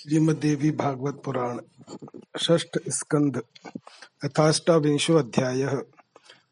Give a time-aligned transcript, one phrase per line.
[0.00, 1.60] श्रीमद्देवी भागवत पुराण,
[2.40, 3.42] षष्ठ स्कंद
[4.24, 5.64] अथाष्टाविंशो अध्याय।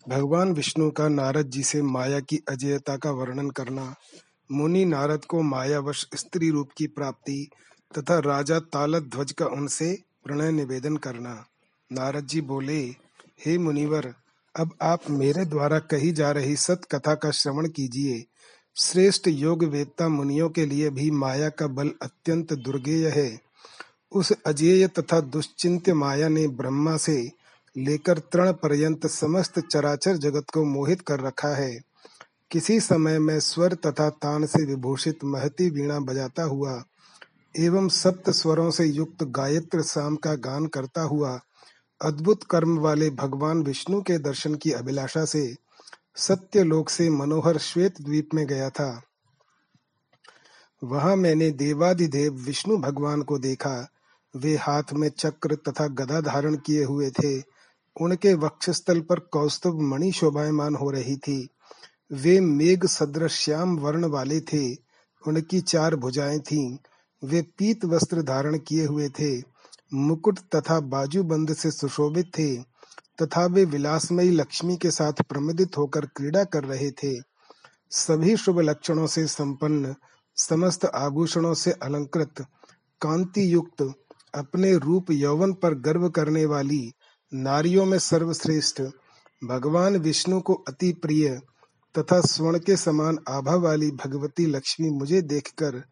[0.09, 3.95] भगवान विष्णु का नारद जी से माया की अजयता का वर्णन करना,
[4.53, 7.51] मुनि नारद को मायावश स्त्री रूप की प्राप्ति,
[7.99, 11.47] तथा राजा तालत ध्वज का उनसे प्रणय निवेदन करना।
[11.93, 12.81] नारद जी बोले,
[13.47, 14.15] हे मुनिवर,
[14.57, 18.25] अब आप मेरे द्वारा कही जा रही सत कथा का श्रवण कीजिए।
[18.79, 23.41] श्रेष्ठ योग वेदता मुनियों के लिए भी माया का बल अत्यंत दुर्गेय है।
[24.13, 27.33] उस अजेय तथा दुश्चिंत्य माया ने ब्रह्मा से
[27.77, 31.81] लेकर तृण पर्यंत समस्त चराचर जगत को मोहित कर रखा है।
[32.51, 36.85] किसी समय में स्वर तथा तान से विभूषित महती वीणा बजाता हुआ
[37.59, 41.41] एवं सप्त स्वरों से युक्त गायत्र साम का गान करता हुआ
[42.03, 45.55] अद्भुत कर्म वाले भगवान विष्णु के दर्शन की अभिलाषा से
[46.19, 49.03] सत्य लोक से मनोहर श्वेत द्वीप में गया था।
[50.85, 53.89] वहाँ मैंने देवादिदेव विष्णु भगवान को देखा।
[54.37, 57.43] वे हाथ में चक्र तथा गदा धारण किए हुए थे।
[58.01, 61.49] उनके वक्षस्थल पर कौस्तुभ मणि शोभायमान हो रही थी।
[62.13, 64.75] वे मेघ सदृश श्याम वर्ण वाले थे।
[65.27, 66.79] उनकी चार भुजाएँ थीं।
[67.25, 69.43] वे पीत वस्त्र धारण किए हुए थे।
[69.95, 72.78] मुकुट तथा बाजूबंद से सुशोभित थे।
[73.19, 77.15] तथा वे विलासमयी लक्ष्मी के साथ प्रमदित होकर क्रीड़ा कर रहे थे
[77.91, 79.95] सभी शुभ लक्षणों से संपन्न,
[80.37, 82.45] समस्त आभूषणों से अलंकृत
[83.01, 83.83] कांति युक्त
[84.35, 86.93] अपने रूप यौवन पर गर्व करने वाली
[87.33, 88.83] नारियों में सर्वश्रेष्ठ,
[89.45, 91.41] भगवान विष्णु को अति प्रिय
[91.95, 95.83] तथा स्वर्ण के समान आभा वाली भगवती लक्ष्मी मुझे देखकर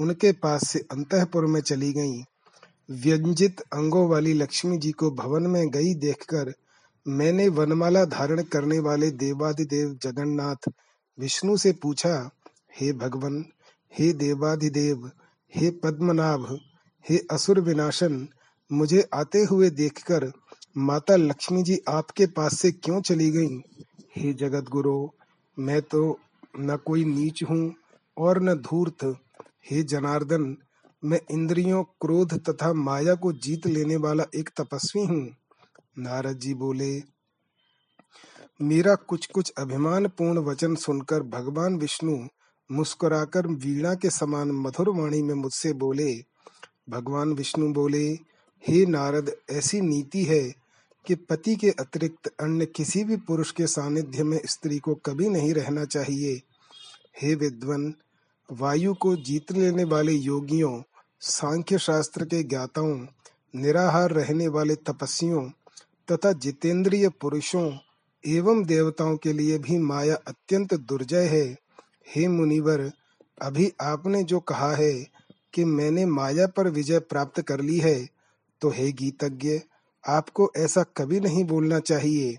[0.00, 2.22] उनके पास से अंतपुर में चली गईं।
[2.90, 6.52] व्यंजित अंगों वाली लक्ष्मी जी को भवन में गई देखकर
[7.08, 10.70] मैंने वनमाला धारण करने वाले देवादिदेव जगन्नाथ
[11.18, 12.30] विष्णु से पूछा,
[12.80, 13.44] हे भगवन,
[13.98, 15.10] हे देवादिदेव,
[15.56, 16.58] हे पद्मनाभ,
[17.10, 18.28] हे असुर विनाशन,
[18.72, 20.32] मुझे आते हुए देखकर
[20.78, 23.60] माता लक्ष्मी जी आपके पास से क्यों चली गईं?
[24.16, 25.08] हे जगत गुरु
[25.58, 26.18] मैं तो
[26.60, 27.74] न कोई नीच हूँ
[28.18, 29.04] और न धूर्त
[29.70, 30.56] हे जनार्दन,
[31.04, 35.28] मैं इंद्रियों, क्रोध तथा माया को जीत लेने वाला एक तपस्वी हूँ
[36.00, 37.02] नारद जी बोले,
[38.62, 42.28] मेरा कुछ कुछ अभिमान पूर्ण वचन सुनकर भगवान विष्णु
[42.72, 46.24] मुस्कुराकर वीणा के समान मधुर वाणी में मुझसे बोले।
[46.90, 48.08] भगवान विष्णु बोले,
[48.68, 50.54] हे नारद, ऐसी नीति है
[51.06, 55.54] कि पति के अतिरिक्त अन्य किसी भी पुरुष के सानिध्य में स्त्री को कभी नहीं
[55.54, 56.42] रहना चाहिए।
[57.22, 57.94] हे विद्वन,
[58.52, 60.82] वायु को जीत लेने वाले योगियों
[61.20, 63.06] सांख्य शास्त्र के ज्ञाताओं,
[63.56, 65.50] निराहार रहने वाले तपस्वियों
[66.10, 67.70] तथा जितेंद्रिय पुरुषों
[68.24, 71.44] एवं देवताओं के लिए भी माया अत्यंत दुर्जय है।
[72.06, 72.90] हे मुनिवर,
[73.42, 74.92] अभी आपने जो कहा है
[75.54, 78.08] कि मैंने माया पर विजय प्राप्त कर ली है
[78.62, 79.58] तो हे गीतज्ञ,
[80.04, 82.36] आपको ऐसा कभी नहीं बोलना चाहिए।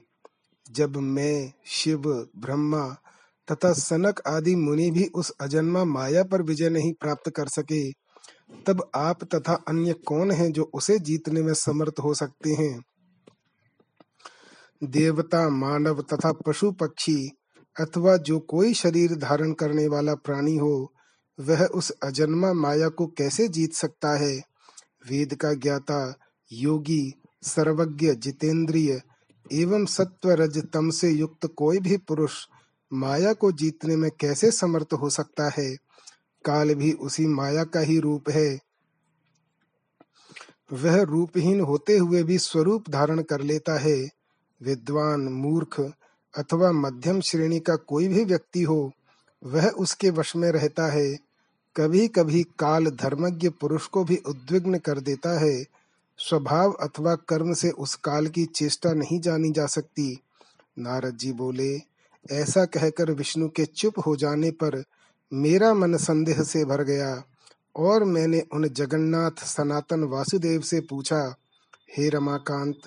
[0.71, 2.01] जब मैं, शिव,
[2.37, 2.85] ब्रह्मा
[3.47, 7.91] तथा सनक आदि मुनि भी उस अजन्मा माया पर विजय नहीं प्राप्त कर सके,
[8.67, 12.81] तब आप तथा अन्य कौन हैं जो उसे जीतने में समर्थ हो सकते हैं?
[14.83, 17.31] देवता, मानव तथा पशु पक्षी
[17.79, 20.93] अथवा जो कोई शरीर धारण करने वाला प्राणी हो,
[21.39, 24.37] वह उस अजन्मा माया को कैसे जीत सकता है?
[25.09, 26.15] वेद का ज्ञाता,
[26.51, 29.01] योगी, सर्वज्ञ, जितेंद्रिय
[29.51, 32.33] एवं सत्व रज तम से युक्त कोई भी पुरुष
[32.93, 35.75] माया को जीतने में कैसे समर्थ हो सकता है?
[36.45, 38.59] काल भी उसी माया का ही रूप है।
[40.73, 44.20] वह रूपहीन होते हुए भी स्वरूप धारण कर लेता है।
[44.61, 45.79] विद्वान मूर्ख
[46.33, 48.91] अथवा मध्यम श्रेणी का कोई भी व्यक्ति हो,
[49.43, 51.17] वह उसके वश में रहता है।
[51.75, 55.63] कभी कभी काल धर्मज्ञ पुरुष को भी उद्विग्न कर देता है।
[56.17, 60.19] स्वभाव अथवा कर्म से उस काल की चेष्टा नहीं जानी जा सकती।
[60.79, 61.81] नारद जी बोले,
[62.31, 64.83] ऐसा कहकर विष्णु के चुप हो जाने पर
[65.33, 67.23] मेरा मन संदेह से भर गया
[67.75, 71.35] और मैंने उन जगन्नाथ सनातन वासुदेव से पूछा,
[71.97, 72.77] हे रमाकांत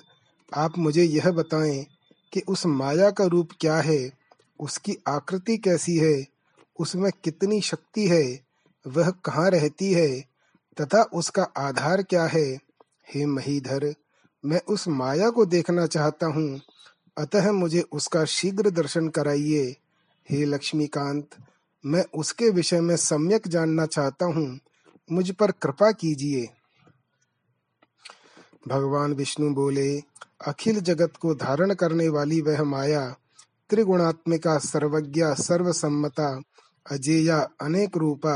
[0.53, 1.87] आप मुझे यह बताएँ
[2.33, 4.11] कि उस माया का रूप क्या है?
[4.59, 6.27] उसकी आकृति कैसी है?
[6.79, 8.39] उसमें कितनी शक्ति है?
[8.87, 10.21] वह कहाँ रहती है?
[10.81, 12.59] तथा उसका आधार क्या है?
[13.09, 13.95] हे महीधर,
[14.45, 16.61] मैं उस माया को देखना चाहता हूँ।
[17.17, 19.75] अतः मुझे उसका शीघ्र दर्शन कराइए।
[20.29, 21.29] हे लक्ष्मीकांत,
[21.85, 24.59] मैं उसके विषय में सम्यक जानना चाहता हूँ।
[25.11, 26.49] मुझ पर कृपा कीजिए।
[28.67, 30.03] भगवान विष्णु बोले
[30.41, 33.07] अखिल जगत को धारण करने वाली वह माया,
[33.69, 36.29] त्रिगुणात्मिका सर्वज्ञा सर्वसम्मता,
[36.85, 38.35] अजेया अनेक रूपा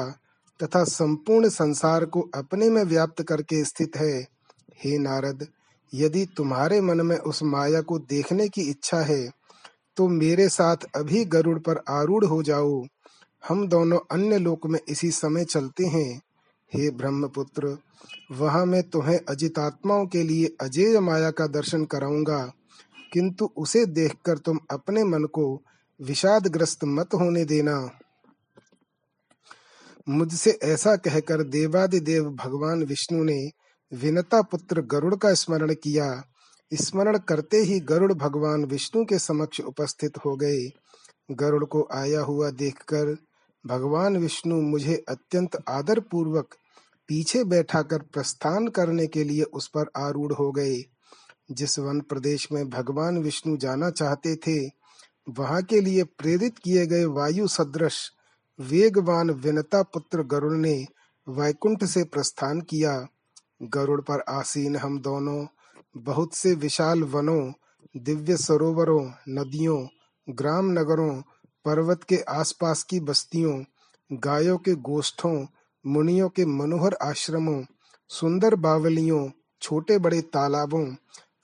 [0.60, 4.20] तथा संपूर्ण संसार को अपने में व्याप्त करके स्थित है।
[4.84, 5.48] हे नारद,
[5.94, 9.28] यदि तुम्हारे मन में उस माया को देखने की इच्छा है
[9.98, 12.84] तो मेरे साथ अभी गरुड़ पर आरूढ़ हो जाओ।
[13.44, 16.22] हम दोनों अन्य लोक में इसी समय चलते हैं।
[16.72, 17.78] हे ब्रह्मपुत्र
[18.32, 22.54] वहाँ मैं तुम्हें अजितात्माओं के लिए अजेय माया का दर्शन कराऊँगा।
[23.14, 25.64] किंतु उसे देखकर तुम अपने मन को
[26.02, 28.00] विषादग्रस्त मत होने देना।
[30.10, 33.50] मुझसे ऐसा कहकर देवादिदेव भगवान विष्णु ने
[33.94, 36.24] विनता पुत्र गरुड़ का स्मरण किया।
[36.74, 40.72] स्मरण करते ही गरुड़ भगवान विष्णु के समक्ष उपस्थित हो गए।
[41.32, 43.18] गरुड़ को आया हुआ देखकर
[43.66, 46.56] भगवान विष्णु मुझे अत्यंत आदर पूर्वक
[47.10, 50.84] पीछे बैठाकर प्रस्थान करने के लिए उस पर आरूढ़ हो गए।
[51.52, 54.72] जिस वन प्रदेश में भगवान विष्णु जाना चाहते थे,
[55.30, 58.12] वहाँ के लिए प्रेरित किए गए वायु सदृश,
[58.60, 60.86] वेगवान विनता पुत्र गरुड़ ने
[61.30, 63.08] वैकुंठ से प्रस्थान किया।
[63.64, 65.48] गरुड़ पर आसीन हम दोनों,
[65.98, 67.52] बहुत से विशाल वनों,
[67.98, 69.88] दिव्य सरोवरों, नदियों,
[70.30, 71.22] ग्राम नगरों,
[71.66, 73.64] पर्वत के आसपास की बस्तियों,
[74.14, 75.46] गायों के गोष्ठों
[75.86, 77.64] मुनियों के मनोहर आश्रमों,
[78.10, 79.30] सुंदर बावलियों,
[79.62, 80.96] छोटे बड़े तालाबों,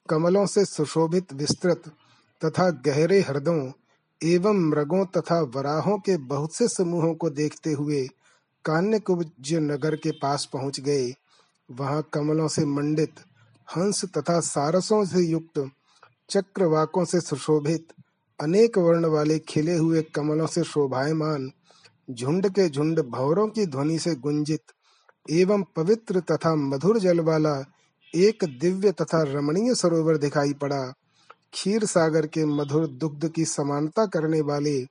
[0.10, 1.84] कमलों से सुशोभित विस्तृत
[2.46, 3.72] तथा गहरे हृदयों
[4.24, 8.08] एवं मृगों तथा वराहों के बहुत से समूहों को देखते हुए
[8.66, 11.14] कान्य कुब्ज नगर के पास पहुँच गए।
[11.72, 13.16] वहाँ कमलों से मंडित,
[13.78, 15.72] हंस तथा सारसों से युक्त,
[16.30, 17.88] चक्रवाकों से सुशोभित,
[18.42, 21.52] अनेक वर्ण वाले खिले हुए कमलों से शोभायमान
[22.12, 24.62] झुंड के झुंड भौरों की ध्वनि से गुंजित,
[25.32, 27.66] एवं पवित्र तथा मधुर जल वाला
[28.16, 30.94] एक दिव्य तथा रमणीय सरोवर दिखाई पड़ा।
[31.52, 34.88] क्षीर सागर के मधुर दुग्ध की समानता करने वाले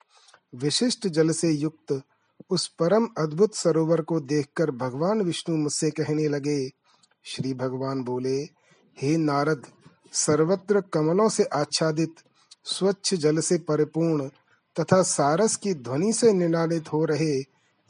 [0.55, 2.03] विशिष्ट जल से युक्त,
[2.51, 6.71] उस परम अद्भुत सरोवर को देखकर भगवान विष्णु मुझसे कहने लगे,
[7.25, 8.37] श्री भगवान बोले,
[9.03, 9.63] हे नारद,
[10.13, 12.15] सर्वत्र कमलों से आच्छादित,
[12.65, 14.29] स्वच्छ जल से परिपूर्ण
[14.81, 17.39] तथा सारस की ध्वनि से निनादित हो रहे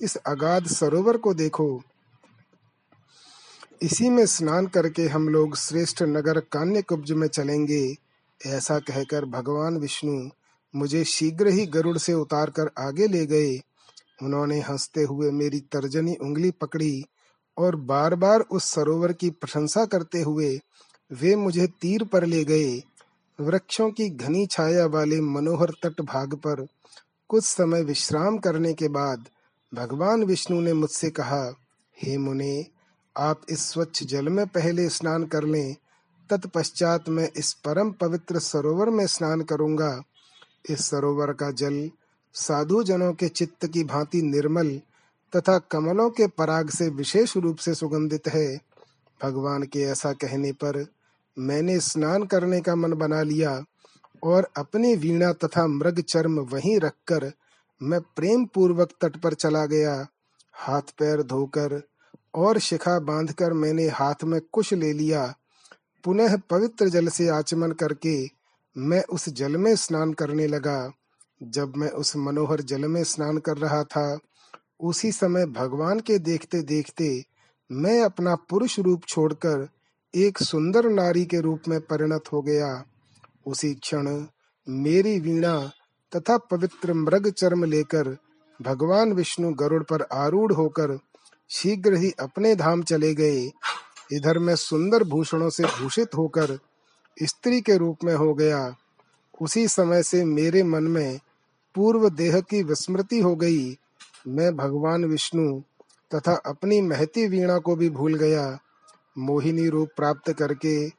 [0.01, 1.83] इस अगाध सरोवर को देखो।
[3.83, 7.97] इसी में स्नान करके हम लोग श्रेष्ठ नगर कान्य कुब्ज में चलेंगे,
[8.47, 10.31] ऐसा कहकर भगवान विष्णु
[10.77, 13.61] मुझे शीघ्र ही गरुड़ से उतारकर आगे ले गए।
[14.23, 17.05] उन्होंने हँसते हुए मेरी तर्जनी उंगली पकड़ी
[17.59, 20.61] और बार बार उस सरोवर की प्रशंसा करते हुए
[21.13, 22.83] वे मुझे तीर पर ले गए।
[23.41, 26.67] वृक्षों की घनी छाया वाले मनोहर तट भाग पर
[27.29, 29.25] कुछ समय विश्राम करने के बाद
[29.75, 31.55] भगवान विष्णु ने मुझसे कहा,
[32.03, 32.67] हे मुने,
[33.17, 35.77] आप इस स्वच्छ जल में पहले स्नान कर लें।
[36.31, 40.03] तत्पश्चात मैं इस परम पवित्र सरोवर में स्नान करूँगा।
[40.71, 41.91] इस सरोवर का जल
[42.33, 44.81] साधु जनों के चित्त की भांति निर्मल
[45.37, 48.61] तथा कमलों के पराग से विशेष रूप से सुगंधित है।
[49.23, 50.87] भगवान के ऐसा कहने पर
[51.39, 53.65] मैंने स्नान करने का मन बना लिया
[54.23, 57.33] और अपनी वीणा तथा मृग चर्म वहीं रखकर
[57.83, 60.07] मैं प्रेम पूर्वक तट पर चला गया।
[60.53, 61.83] हाथ पैर धोकर
[62.35, 65.35] और शिखा बांधकर मैंने हाथ में कुश ले लिया।
[66.05, 68.29] पुनः पवित्र जल से आचमन करके
[68.77, 70.93] मैं उस जल में स्नान करने लगा।
[71.43, 74.19] जब मैं उस मनोहर जल में स्नान कर रहा था,
[74.81, 77.25] उसी समय भगवान के देखते देखते
[77.73, 79.69] मैं अपना पुरुष रूप छोड़कर
[80.17, 82.85] एक सुंदर नारी के रूप में परिणत हो गया।
[83.47, 84.25] उसी क्षण
[84.69, 85.71] मेरी वीणा
[86.17, 88.17] तथा पवित्र मृग चर्म लेकर
[88.63, 90.99] भगवान विष्णु गरुड़ पर आरूढ़ होकर
[91.51, 93.53] शीघ्र ही अपने धाम चले गए।
[94.13, 96.59] इधर मैं सुंदर भूषणों से भूषित होकर
[97.23, 98.77] स्त्री के रूप में हो गया।
[99.41, 101.21] उसी समय से मेरे मन में
[101.75, 103.79] पूर्व देह की विस्मृति हो गई।
[104.29, 105.61] मैं भगवान विष्णु
[106.15, 108.59] तथा अपनी महती वीणा को भी भूल गया।
[109.19, 110.93] मोहिनी रूप प्राप्त करके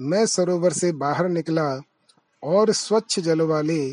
[0.00, 1.80] मैं सरोवर से बाहर निकला
[2.42, 3.92] और स्वच्छ जल वाले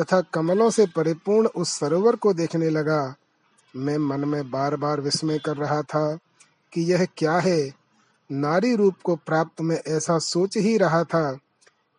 [0.00, 3.14] तथा कमलों से परिपूर्ण उस सरोवर को देखने लगा।
[3.76, 6.18] मैं मन में बार बार विस्मय कर रहा था
[6.72, 7.72] कि यह क्या है।
[8.32, 11.38] नारी रूप को प्राप्त में ऐसा सोच ही रहा था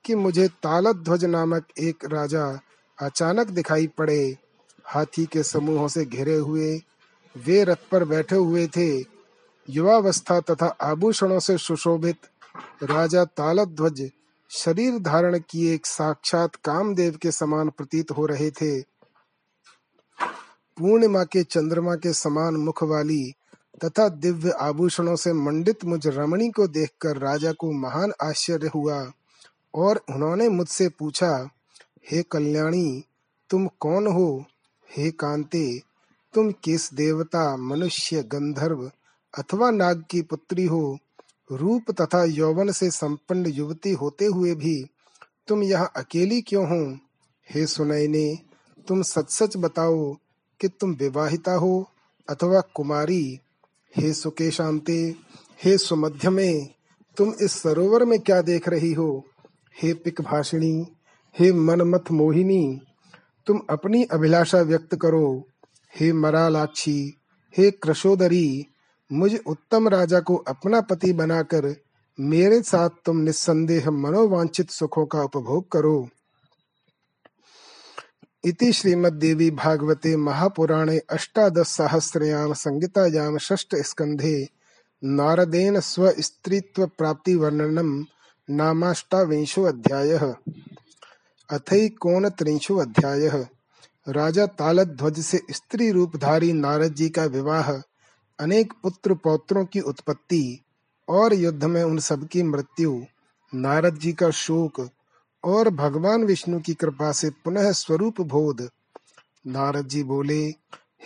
[0.05, 2.59] कि मुझे तालत ध्वज नामक एक राजा
[3.01, 4.37] अचानक दिखाई पड़े।
[4.85, 6.81] हाथी के समूहों से घिरे हुए
[7.37, 9.16] वे रथ पर बैठे हुए थे।
[9.69, 12.17] युवावस्था तथा आभूषणों से सुशोभित
[12.83, 14.11] राजा तालध्वज
[14.49, 18.81] शरीर धारण किए एक साक्षात कामदेव के समान प्रतीत हो रहे थे।
[20.77, 23.31] पूर्णिमा के चंद्रमा के समान मुख वाली
[23.85, 29.11] तथा दिव्य आभूषणों से मंडित मुझ रमणी को देखकर राजा को महान आश्चर्य हुआ
[29.75, 31.49] और उन्होंने मुझसे पूछा,
[32.11, 33.03] हे कल्याणी,
[33.49, 34.45] तुम कौन हो?
[34.97, 35.79] हे कांते,
[36.33, 38.91] तुम किस देवता, मनुष्य, गंधर्व
[39.37, 40.97] अथवा नाग की पुत्री हो,
[41.51, 44.87] रूप तथा यौवन से संपन्न युवती होते हुए भी
[45.47, 46.97] तुम यहाँ अकेली क्यों हो?
[47.49, 48.39] हे सुनैने
[48.87, 50.13] तुम सच सच बताओ
[50.59, 51.89] कि तुम विवाहिता हो
[52.29, 53.39] अथवा कुमारी।
[53.97, 55.15] हे सुके शांते
[55.63, 56.69] हे सुमध्य में
[57.17, 59.25] तुम इस सरोवर में क्या देख रही हो?
[59.83, 60.87] हे पिक भाषिणी
[61.39, 62.81] हे मनमथ मोहिनी,
[63.45, 65.47] तुम अपनी अभिलाषा व्यक्त करो।
[65.95, 67.17] हे मरालाक्षी,
[67.57, 68.65] हे कृशोदरी
[69.11, 71.75] मुझ उत्तम राजा को अपना पति बनाकर
[72.19, 76.09] मेरे साथ तुम निस्संदेह मनोवांछित सुखों का उपभोग करो।
[78.45, 84.47] इति श्रीमद्देवी भागवते महापुराणे अष्टादश सहस्रयाम संहितायाम षष्ठ स्कंधे
[85.03, 88.05] नारदेन स्व स्त्रीत्व प्राप्ति वर्णनम
[88.49, 90.35] नामाष्टाविंशो अध्यायः।
[91.49, 93.47] अथैकोनत्रिंशो अध्यायः।
[94.09, 97.71] राजा तालध्वज से स्त्री रूपधारी नारद जी का विवाह
[98.39, 100.59] अनेक पुत्र पौत्रों की उत्पत्ति
[101.09, 103.03] और युद्ध में उन सबकी मृत्यु,
[103.55, 104.89] नारद जी का शोक
[105.43, 108.69] और भगवान विष्णु की कृपा से पुनः स्वरूप बोध।
[109.47, 110.55] नारद जी बोले,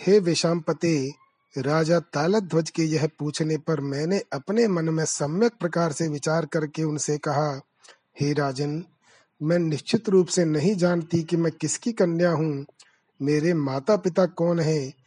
[0.06, 1.14] हे विषामपते
[1.58, 6.82] राजा तालध्वज के यह पूछने पर मैंने अपने मन में सम्यक प्रकार से विचार करके
[6.82, 7.60] उनसे कहा,
[8.20, 8.84] हे राजन,
[9.42, 12.66] मैं निश्चित रूप से नहीं जानती कि मैं किसकी कन्या हूँ।
[13.22, 15.01] मेरे माता पिता कौन है?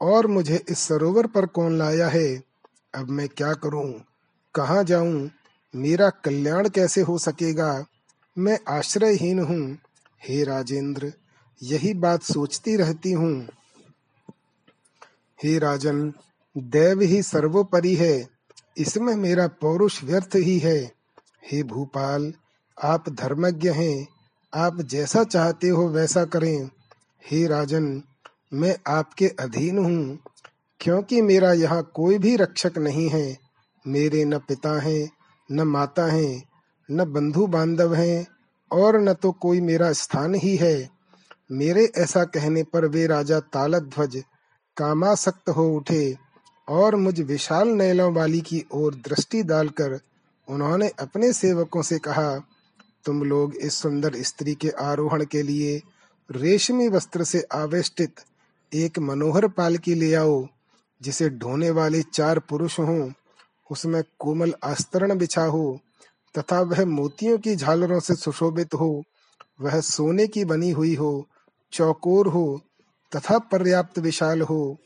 [0.00, 2.42] और मुझे इस सरोवर पर कौन लाया है?
[2.94, 4.04] अब मैं क्या करूँ?
[4.54, 5.30] कहाँ जाऊँ?
[5.74, 7.86] मेरा कल्याण कैसे हो सकेगा?
[8.38, 9.78] मैं आश्रयहीन हूँ।
[10.24, 11.12] हे राजेंद्र,
[11.62, 13.48] यही बात सोचती रहती हूँ।
[15.44, 16.12] हे राजन,
[16.58, 18.28] देव ही सर्वोपरि है।
[18.78, 20.92] इसमें मेरा पौरुष व्यर्थ ही है।
[21.44, 22.32] हे भूपाल,
[22.82, 24.08] आप धर्मज्ञ हैं।
[24.54, 26.70] आप जैसा चाहते हो वैसा करें।
[27.26, 28.02] हे राजन
[28.52, 30.18] मैं आपके अधीन हूँ,
[30.80, 33.36] क्योंकि मेरा यहाँ कोई भी रक्षक नहीं है।
[33.86, 35.10] मेरे न पिता हैं,
[35.50, 36.42] न माता हैं,
[36.90, 38.26] न बंधु बांधव हैं,
[38.70, 40.90] और न तो कोई मेरा स्थान ही है।
[41.52, 44.16] मेरे ऐसा कहने पर वे राजा तालध्वज,
[44.76, 46.16] कामासक्त हो उठे,
[46.68, 49.98] और मुझ विशाल नैलों वाली की ओर दृष्टि डालकर
[50.48, 52.38] उन्होंने अपने सेवकों से कहा,
[53.04, 55.80] तुम लोग इस सुंदर स्त्री के आरोहण के लिए
[56.30, 58.20] रेशमी वस्त्र से आवेष्टित
[58.74, 60.48] एक मनोहर पालकी ले आओ,
[61.02, 63.12] जिसे ढोने वाले चार पुरुष हों।
[63.70, 65.80] उसमें कोमल आस्तरण बिछा हो,
[66.38, 69.02] तथा वह मोतियों की झालरों से सुशोभित हो,
[69.60, 71.28] वह सोने की बनी हुई हो,
[71.72, 72.60] चौकोर हो,
[73.16, 74.76] तथा पर्याप्त विशाल हो।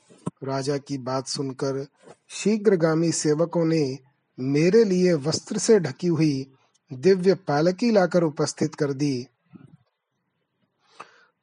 [0.45, 1.87] राजा की बात सुनकर
[2.29, 3.99] शीघ्रगामी सेवकों ने
[4.41, 6.47] मेरे लिए वस्त्र से ढकी हुई
[6.93, 9.27] दिव्य पालकी लाकर उपस्थित कर दी।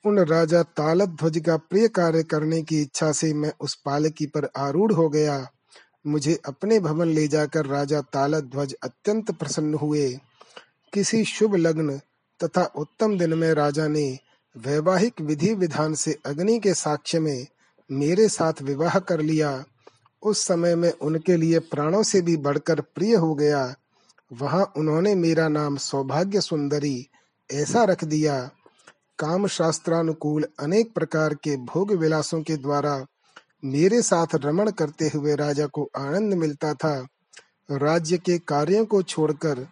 [0.05, 4.49] उन राजा तालब ध्वज का प्रिय कार्य करने की इच्छा से मैं उस पालकी पर
[4.57, 5.47] आरूढ़ हो गया।
[6.07, 10.19] मुझे अपने भवन ले जाकर राजा तालध्वज अत्यंत प्रसन्न हुए।
[10.93, 11.97] किसी शुभ लग्न
[12.43, 14.19] तथा उत्तम दिन में राजा ने
[14.57, 17.47] वैवाहिक विधि विधान से अग्नि के साक्ष्य में
[17.91, 19.65] मेरे साथ विवाह कर लिया।
[20.23, 23.75] उस समय में उनके लिए प्राणों से भी बढ़कर प्रिय हो गया।
[24.33, 27.07] वहाँ उन्होंने मेरा नाम सौभाग्य सुंदरी
[27.51, 28.51] ऐसा रख दिया।
[29.21, 33.05] काम शास्त्रानुकूल अनेक प्रकार के भोग विलासों के द्वारा
[33.65, 37.07] मेरे साथ रमण करते हुए राजा को आनंद मिलता था।
[37.71, 39.67] राज्य के कार्यों को छोड़कर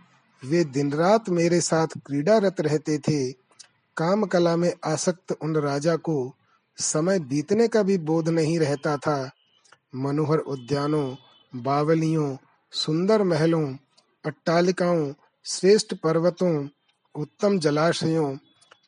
[0.46, 3.32] वे दिन रात मेरे साथ क्रीडारत रहते थे।
[3.98, 6.36] काम कला में आसक्त उन राजा को
[6.78, 9.32] समय बीतने का भी बोध नहीं रहता था।
[9.96, 11.16] मनोहर उद्यानों,
[11.56, 12.38] बावलियों,
[12.72, 13.76] सुंदर महलों,
[14.26, 15.14] अट्टालिकाओं,
[15.46, 16.68] श्रेष्ठ पर्वतों,
[17.16, 18.38] उत्तम जलाशयों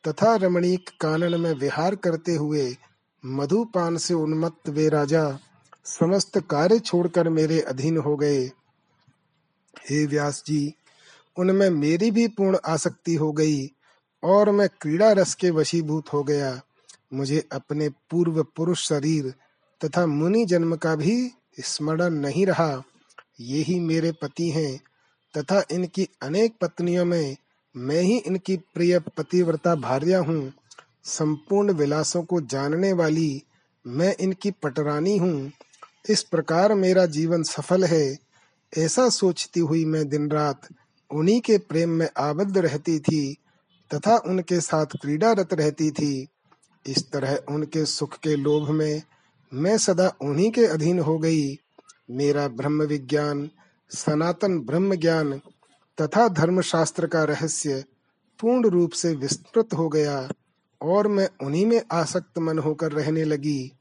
[0.08, 2.76] तथा रमणीक कानन में विहार करते हुए
[3.24, 5.38] मधुपान से उन्मत्त वे राजा
[5.84, 8.40] समस्त कार्य छोड़कर मेरे अधीन हो गए।
[9.90, 10.74] हे व्यास जी
[11.36, 13.66] उनमें मेरी भी पूर्ण आसक्ति हो गई
[14.22, 16.60] और मैं क्रीड़ा रस के वशीभूत हो गया।
[17.12, 19.34] मुझे अपने पूर्व पुरुष शरीर
[19.84, 21.30] तथा मुनि जन्म का भी
[21.60, 22.82] स्मरण नहीं रहा।
[23.40, 24.80] ये ही मेरे पति हैं
[25.34, 27.36] तथा इनकी अनेक पत्नियों में
[27.74, 30.52] मैं ही इनकी प्रिय पतिव्रता भार्या हूँ,
[31.04, 33.42] संपूर्ण विलासों को जानने वाली
[33.86, 35.52] मैं इनकी पटरानी हूँ।
[36.10, 38.18] इस प्रकार मेरा जीवन सफल है।
[38.72, 40.68] ऐसा सोचती हुई मैं दिन रात
[41.10, 43.36] उन्हीं के प्रेम में आबद्ध रहती थी
[43.90, 46.28] तथा उनके साथ क्रीडारत रहती थी।
[46.86, 49.02] इस तरह उनके सुख के लोभ में
[49.52, 51.58] मैं सदा उन्हीं के अधीन हो गई।
[52.10, 53.50] मेरा ब्रह्म विज्ञान,
[53.90, 55.40] सनातन ब्रह्म ज्ञान
[56.02, 57.84] तथा धर्मशास्त्र का रहस्य
[58.40, 60.28] पूर्ण रूप से विस्तृत हो गया
[60.82, 63.72] और मैं उन्हीं में आसक्त मन होकर रहने लगी।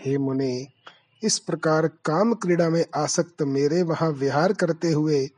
[0.00, 0.66] हे मुने,
[1.22, 5.28] इस प्रकार काम क्रीड़ा में आसक्त मेरे वहाँ विहार करते हुए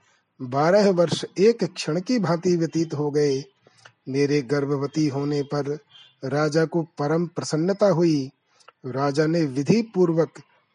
[0.42, 3.44] बारह वर्ष एक क्षण की भांति व्यतीत हो गए।
[4.08, 5.78] मेरे गर्भवती होने पर
[6.24, 8.30] राजा को परम प्रसन्नता हुई।
[8.86, 10.30] राजा ने विधि पूर्वक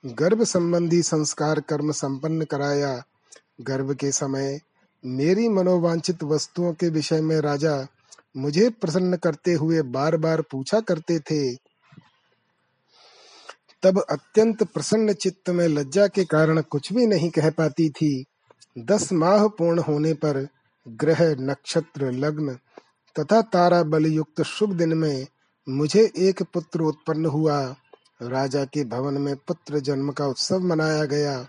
[0.05, 3.03] गर्भ संबंधी संस्कार कर्म संपन्न कराया।
[3.61, 4.59] गर्भ के समय
[5.07, 7.87] मेरी मनोवांछित वस्तुओं के विषय में राजा
[8.37, 11.55] मुझे प्रसन्न करते हुए बार बार पूछा करते थे।
[13.83, 18.25] तब अत्यंत प्रसन्न चित्त में लज्जा के कारण कुछ भी नहीं कह पाती थी।
[18.77, 20.47] दस माह पूर्ण होने पर
[20.87, 22.57] ग्रह, नक्षत्र, लग्न
[23.19, 25.27] तथा तारा बल युक्त शुभ दिन में
[25.69, 27.75] मुझे एक पुत्र उत्पन्न हुआ।
[28.21, 31.47] राजा के भवन में पुत्र जन्म का उत्सव मनाया गया।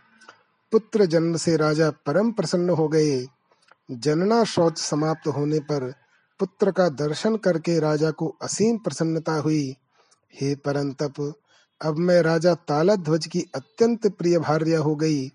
[0.72, 3.26] पुत्र जन्म से राजा परम प्रसन्न हो गए।
[3.90, 5.94] जनना शौच समाप्त होने पर
[6.38, 9.76] पुत्र का दर्शन करके राजा को असीम प्रसन्नता हुई।
[10.40, 11.34] हे परंतप,
[11.80, 15.32] अब मैं राजा तालाध्वज की अत्यंत प्रिय भार्य हो गई।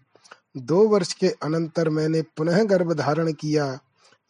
[0.58, 3.80] दो वर्ष के अनंतर मैंने पुनः गर्भ धारण किया।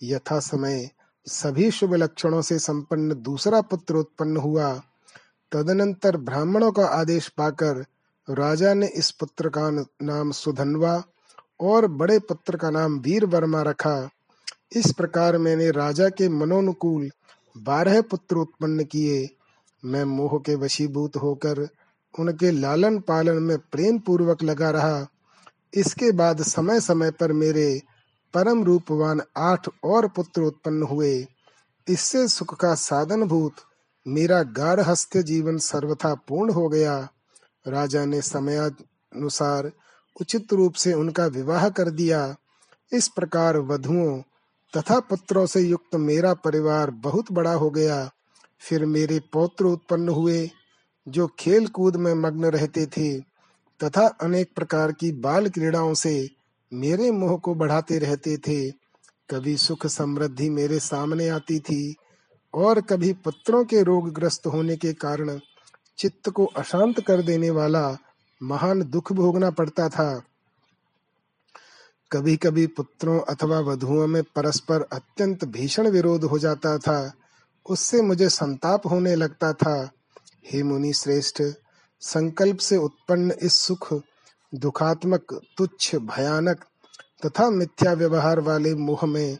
[0.03, 0.89] यथा समय
[1.25, 4.81] सभी शुभ लक्षणों से संपन्न दूसरा पुत्र उत्पन्न हुआ।
[5.51, 7.85] तदनंतर ब्राह्मणों का आदेश पाकर
[8.29, 9.69] राजा ने इस पुत्र का
[10.01, 11.03] नाम सुधनवा
[11.63, 14.09] और बड़े पुत्र का नाम वीर वर्मा रखा।
[14.75, 17.09] इस प्रकार मैंने राजा के मनोनुकूल
[17.55, 19.29] बारह पुत्र उत्पन्न किए।
[19.83, 21.67] मैं मोह के वशीभूत होकर
[22.19, 25.05] उनके लालन पालन में प्रेम पूर्वक लगा रहा।
[25.73, 27.81] इसके बाद समय समय पर मेरे
[28.33, 31.27] परम रूपवान आठ और पुत्र उत्पन्न हुए।
[31.87, 33.53] इससे सुख का साधन भूत
[34.05, 36.97] मेरा गारहस्थ्य जीवन सर्वथा पूर्ण हो गया।
[37.67, 39.71] राजा ने समयानुसार
[40.21, 42.35] उचित रूप से उनका विवाह कर दिया।
[42.93, 44.21] इस प्रकार वधुओं
[44.77, 48.11] तथा पुत्रों से युक्त मेरा परिवार बहुत बड़ा हो गया।
[48.59, 50.51] फिर मेरे पौत्र उत्पन्न हुए,
[51.07, 53.19] जो खेल कूद में मग्न रहते थे,
[53.83, 56.29] तथा अनेक प्रकार की बाल क्रीड़ाओं से
[56.73, 58.71] मेरे मोह को बढ़ाते रहते थे।
[59.29, 61.95] कभी सुख समृद्धि मेरे सामने आती थी,
[62.53, 65.39] और कभी पुत्रों के रोगग्रस्त होने के कारण
[65.97, 67.97] चित्त को अशांत कर देने वाला
[68.43, 70.23] महान दुख भोगना पड़ता था।
[72.11, 77.13] कभी कभी पुत्रों अथवा वधुओं में परस्पर अत्यंत भीषण विरोध हो जाता था।
[77.69, 79.91] उससे मुझे संताप होने लगता था।
[80.51, 81.43] हे मुनि श्रेष्ठ,
[81.99, 83.93] संकल्प से उत्पन्न इस सुख,
[84.55, 86.65] दुखात्मक, तुच्छ, भयानक
[87.25, 89.37] तथा मिथ्या व्यवहार वाले मोह में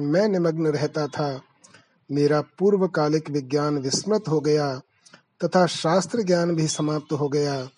[0.00, 1.42] मैं निमग्न रहता था।
[2.10, 4.80] मेरा पूर्वकालिक विज्ञान विस्मृत हो गया
[5.44, 7.68] तथा शास्त्र ज्ञान भी समाप्त हो गया।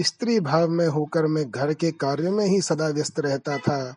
[0.00, 3.96] स्त्री भाव में होकर मैं घर के कार्यों में ही सदा व्यस्त रहता था।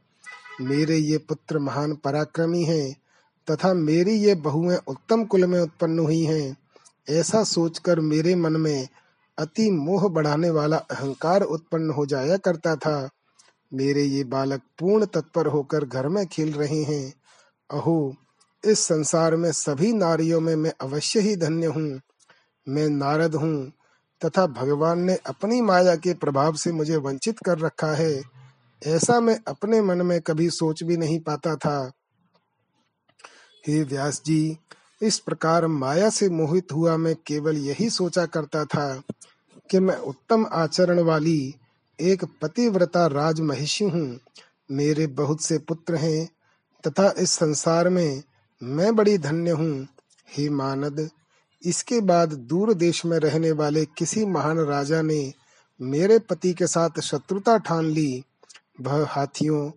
[0.62, 2.96] मेरे ये पुत्र महान पराक्रमी हैं,
[3.52, 6.58] तथा मेरी ये बहुएँ उत्तम कुल में उत्पन्न हुई हैं।
[7.10, 8.88] ऐसा सोचकर मेरे मन में
[9.40, 13.10] अति मोह बढ़ाने वाला अहंकार उत्पन्न हो जाया करता था।
[13.74, 17.14] मेरे ये बालक पूर्ण तत्पर होकर घर में खेल रहे हैं।
[17.72, 18.16] अहो,
[18.66, 22.02] इस संसार में सभी नारियों में मैं अवश्य ही धन्य हूँ।
[22.70, 23.72] मैं नारद हूँ
[24.26, 28.24] तथा भगवान ने अपनी माया के प्रभाव से मुझे वंचित कर रखा है।
[28.86, 31.92] ऐसा मैं अपने मन में कभी सोच भी नहीं पाता था।
[33.68, 34.58] हे व्यास जी,
[35.02, 39.02] इस प्रकार माया से मोहित हुआ मैं केवल यही सोचा करता था
[39.70, 41.56] कि मैं उत्तम आचरण वाली
[42.00, 44.20] एक पतिव्रता राज महिषी हूँ।
[44.72, 46.30] मेरे बहुत से पुत्र हैं
[46.88, 48.24] तथा इस संसार में
[48.64, 49.88] मैं बड़ी धन्य हूँ।
[50.30, 51.10] हे मानद
[51.64, 55.34] इसके बाद दूर देश में रहने वाले किसी महान राजा ने
[55.82, 58.24] मेरे पति के साथ शत्रुता ठान ली।
[58.82, 59.72] वह हाथियों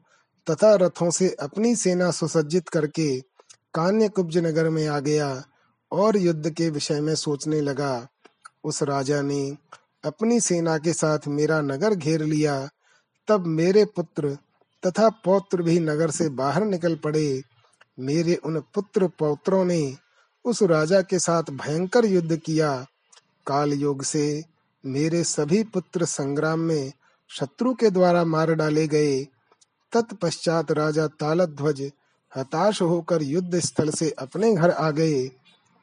[0.50, 3.20] तथा रथों से अपनी सेना सुसज्जित करके
[3.74, 5.44] कान्य कुब्ज नगर में आ गया
[5.92, 8.08] और युद्ध के विषय में सोचने लगा।
[8.64, 9.56] उस राजा ने
[10.04, 12.68] अपनी सेना के साथ मेरा नगर घेर लिया।
[13.28, 14.38] तब मेरे पुत्र
[14.86, 17.42] तथा पौत्र भी नगर से बाहर निकल पड़े।
[18.00, 19.96] मेरे उन पुत्र पौत्रों ने
[20.44, 22.86] उस राजा के साथ भयंकर युद्ध किया।
[23.46, 24.44] काल योग से
[24.86, 26.92] मेरे सभी पुत्र संग्राम में
[27.28, 29.24] शत्रु के द्वारा मार डाले गए।
[29.92, 31.90] तत्पश्चात राजा तालध्वज
[32.36, 35.30] हताश होकर युद्ध स्थल से अपने घर आ गए।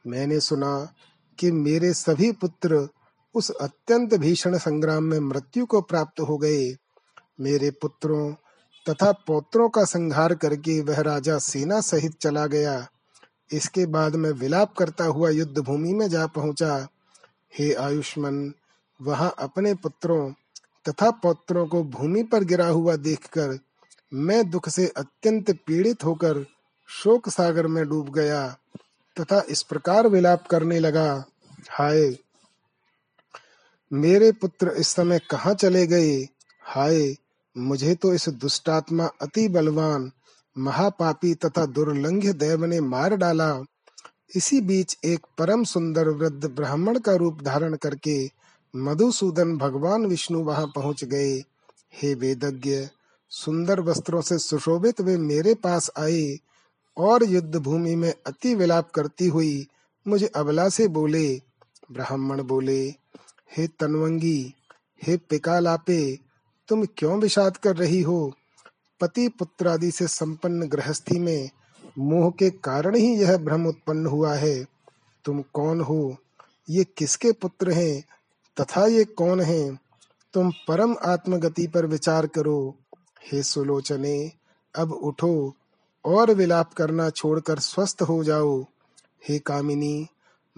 [0.06, 0.92] मैंने सुना
[1.38, 2.88] कि मेरे सभी पुत्र
[3.34, 6.76] उस अत्यंत भीषण संग्राम में मृत्यु को प्राप्त हो गए।
[7.40, 8.32] मेरे पुत्रों
[8.90, 12.88] तथा पौत्रों का संहार करके वह राजा सेना सहित चला गया।
[13.52, 16.88] इसके बाद मैं विलाप करता हुआ युद्ध भूमि में जा पहुँचा।
[17.58, 18.52] हे आयुष्मान,
[19.02, 20.32] वहाँ अपने पुत्रों
[20.88, 23.58] तथा पौत्रों को भूमि पर गिरा हुआ देखकर
[24.14, 26.44] मैं दुख से अत्यंत पीड़ित होकर
[26.88, 28.56] शोक सागर में डूब गया
[29.20, 31.24] तथा इस प्रकार विलाप करने लगा,
[31.70, 32.16] हाय,
[33.92, 36.16] मेरे पुत्र इस समय कहाँ चले गए?
[36.62, 37.16] हाय,
[37.58, 40.12] मुझे तो इस दुष्टात्मा अति बलवान
[40.58, 43.62] महापापी तथा दुर्लंघ्य देव ने मार डाला।
[44.36, 48.30] इसी बीच एक परम सुंदर वृद्ध ब्राह्मण का रूप धारण करके
[48.76, 51.44] मधुसूदन भगवान विष्णु वहाँ पहुँच गए।
[51.92, 52.88] हे वेदज्ञ,
[53.28, 56.38] सुंदर वस्त्रों से सुशोभित वे मेरे पास आए
[56.96, 59.66] और युद्ध भूमि में अति विलाप करती हुई
[60.08, 61.42] मुझे अबला से बोले,
[61.92, 62.94] ब्राह्मण बोले,
[63.56, 64.54] हे तनवंगी,
[65.02, 66.18] हे पिकालापे,
[66.68, 68.34] तुम क्यों विषाद कर रही हो?
[69.00, 71.50] पति पुत्र आदि से संपन्न गृहस्थी में
[71.98, 74.66] मोह के कारण ही यह भ्रम उत्पन्न हुआ है।
[75.24, 76.16] तुम कौन हो?
[76.70, 78.04] ये किसके पुत्र हैं?
[78.60, 79.80] तथा ये कौन हैं?
[80.32, 82.76] तुम परम आत्मगति पर विचार करो।
[83.32, 84.32] हे सुलोचने,
[84.76, 85.54] अब उठो
[86.04, 88.62] और विलाप करना छोड़कर स्वस्थ हो जाओ।
[89.28, 90.06] हे कामिनी,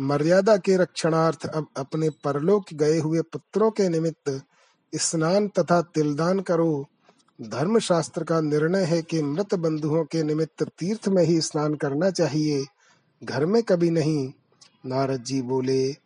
[0.00, 4.42] मर्यादा के रक्षणार्थ अब अपने परलोक गए हुए पुत्रों के निमित्त
[4.94, 6.86] स्नान तथा तिलदान करो।
[7.42, 12.10] धर्म शास्त्र का निर्णय है कि मृत बंधुओं के निमित्त तीर्थ में ही स्नान करना
[12.10, 12.64] चाहिए।
[13.24, 14.32] घर में कभी नहीं।
[14.86, 15.96] नारद जी बोले,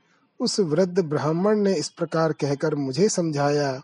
[0.40, 3.82] उस वृद्ध ब्राह्मण ने इस प्रकार कहकर मुझे समझाया।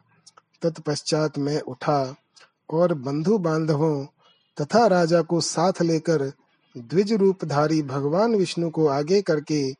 [0.62, 2.16] तत्पश्चात मैं उठा
[2.70, 4.04] और बंधु बांधवों
[4.60, 6.32] तथा राजा को साथ लेकर
[6.78, 9.72] द्विज रूपधारी भगवान विष्णु को आगे करके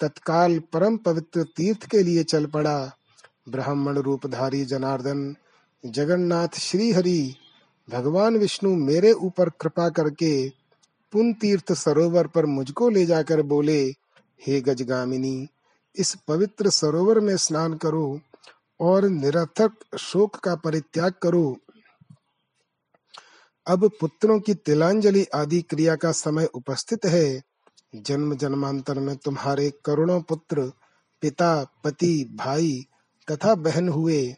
[0.00, 2.92] तत्काल परम पवित्र तीर्थ के लिए चल पड़ा।
[3.48, 5.36] ब्राह्मण रूपधारी जनार्दन
[5.86, 7.34] जगन्नाथ श्री हरि
[7.90, 10.48] भगवान विष्णु मेरे ऊपर कृपा करके
[11.12, 13.84] पुन तीर्थ सरोवर पर मुझको ले जाकर बोले,
[14.46, 15.48] हे गजगामिनी,
[15.96, 18.20] इस पवित्र सरोवर में स्नान करो
[18.80, 21.58] और निरर्थक शोक का परित्याग करो।
[23.66, 27.42] अब पुत्रों की तिलांजलि आदि क्रिया का समय उपस्थित है।
[27.94, 30.72] जन्म जन्मांतर में तुम्हारे करोड़ों पुत्र,
[31.20, 32.86] पिता, पति, भाई
[33.30, 34.36] तथा बहन हुए।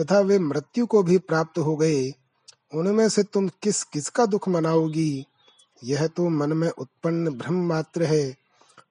[0.00, 2.12] तथा वे मृत्यु को भी प्राप्त हो गए।
[2.74, 5.26] उनमें से तुम किस किसका दुख मनाओगी?
[5.84, 8.36] यह तो मन में उत्पन्न भ्रम मात्र है,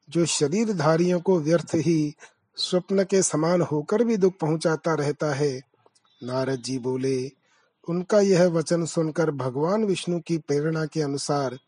[0.10, 2.16] जो शरीरधारियों को व्यर्थ ही
[2.56, 5.62] स्वप्न के समान होकर भी दुख पहुंचाता रहता है।
[6.24, 7.32] नारद जी बोले,
[7.90, 11.60] उनका यह वचन सुनकर भगवान विष्णु की प्रेरणा के अनुसार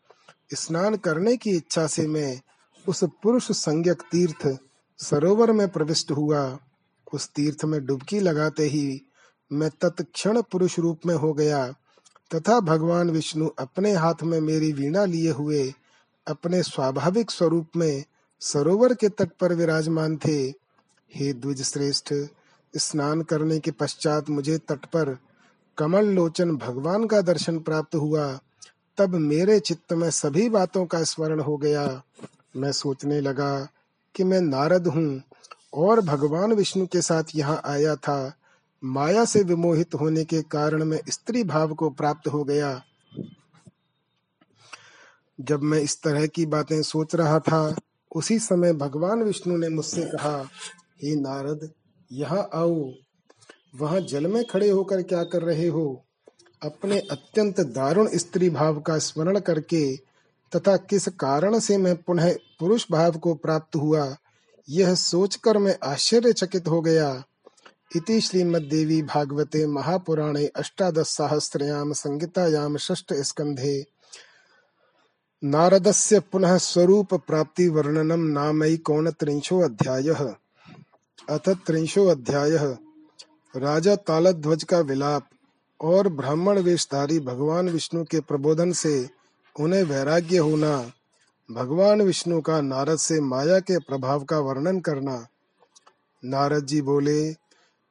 [0.54, 2.40] स्नान करने की इच्छा से मैं
[2.88, 4.58] उस पुरुष संज्ञक तीर्थ
[4.98, 6.58] सरोवर में प्रविष्ट हुआ।
[7.12, 9.02] उस तीर्थ में डुबकी लगाते ही
[9.52, 11.74] मैं तत्क्षण पुरुष रूप में हो गया,
[12.34, 15.74] तथा भगवान विष्णु अपने हाथ में मेरी वीणा लिए हुए,
[16.28, 18.04] अपने स्वाभाविक स्वरूप में
[18.40, 20.54] सरोवर के तट पर विराजमान थे।
[21.14, 22.14] हे द्विज श्रेष्ठ
[22.76, 25.18] स्नान करने के पश्चात मुझे तट पर
[25.78, 28.40] कमल लोचन भगवान का दर्शन प्राप्त हुआ।
[28.98, 32.02] तब मेरे चित्त में सभी बातों का स्मरण हो गया।
[32.56, 33.68] मैं सोचने लगा
[34.14, 35.22] कि मैं नारद हूँ
[35.74, 38.34] और भगवान विष्णु के साथ यहाँ आया था।
[38.84, 42.82] माया से विमोहित होने के कारण मैं स्त्री भाव को प्राप्त हो गया।
[45.40, 47.76] जब मैं इस तरह की बातें सोच रहा था,
[48.16, 50.48] उसी समय भगवान विष्णु ने मुझसे कहा,
[51.02, 51.70] हे नारद,
[52.12, 52.92] यहाँ आओ।
[53.76, 56.04] वहाँ जल में खड़े होकर क्या कर रहे हो?
[56.62, 59.96] अपने अत्यंत दारुण स्त्री भाव का स्मरण करके
[60.56, 64.16] तथा किस कारण से मैं पुनः पुरुष भाव को प्राप्त हुआ,
[64.68, 67.24] यह सोचकर मैं आश्चर्यचकित हो गया।
[67.96, 73.86] इति श्रीमद्देवी भागवते महापुराणे अष्टादश सहस्रयाम संहितायाम षष्ठ स्कंधे
[75.44, 80.22] नारदस्य पुनः स्वरूप प्राप्ति वर्णनम नामैकोनत्रिंशो अध्यायः
[81.28, 82.76] अथ त्रिंशो अध्यायः
[83.56, 85.28] राजा तालध्वज का विलाप
[85.80, 89.08] और ब्राह्मण वेशधारी भगवान विष्णु के प्रबोधन से
[89.56, 90.92] उन्हें वैराग्य होना,
[91.50, 95.26] भगवान विष्णु का नारद से माया के प्रभाव का वर्णन करना।
[96.24, 97.47] नारद जी बोले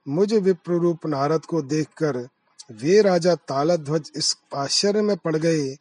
[0.08, 2.17] मुझ विप्र रूप नारद को देखकर
[2.72, 5.76] वे राजा तालध्वज इस आश्चर्य में पड़ गए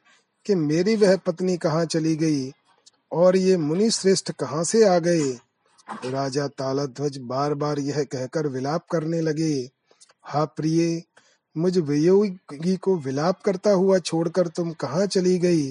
[0.47, 2.53] कि मेरी वह पत्नी कहाँ चली गई
[3.12, 5.31] और ये मुनि श्रेष्ठ कहाँ से आ गए।
[6.05, 9.71] राजा तालध्वज बार बार यह कहकर विलाप करने लगे,
[10.25, 11.03] हा प्रिय,
[11.57, 15.71] मुझ वियोगी को विलाप करता हुआ छोड़कर तुम कहाँ चली गई?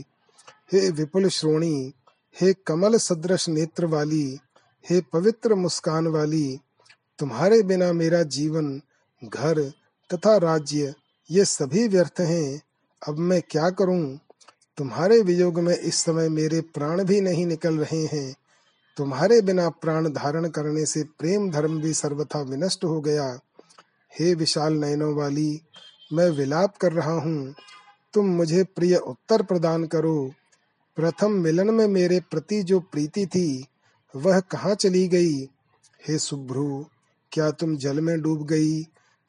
[0.71, 1.93] हे विपुल श्रोणी,
[2.41, 4.39] हे कमल सदृश नेत्र वाली,
[4.89, 6.59] हे पवित्र मुस्कान वाली
[7.19, 8.81] तुम्हारे बिना मेरा जीवन,
[9.23, 9.69] घर
[10.13, 10.95] तथा राज्य,
[11.31, 12.61] ये सभी व्यर्थ हैं।
[13.07, 14.19] अब मैं क्या करूँ?
[14.77, 18.35] तुम्हारे वियोग में इस समय मेरे प्राण भी नहीं निकल रहे हैं।
[18.97, 23.39] तुम्हारे बिना प्राण धारण करने से प्रेम धर्म भी सर्वथा विनष्ट हो गया।
[24.19, 25.61] हे विशाल नयनों वाली,
[26.13, 27.55] मैं विलाप कर रहा हूँ।
[28.13, 30.31] तुम मुझे प्रिय उत्तर प्रदान करो।
[30.95, 33.65] प्रथम मिलन में मेरे प्रति जो प्रीति थी,
[34.15, 35.43] वह कहाँ चली गई?
[36.07, 36.85] हे सुभ्रु
[37.35, 38.81] क्या तुम जल में डूब गई,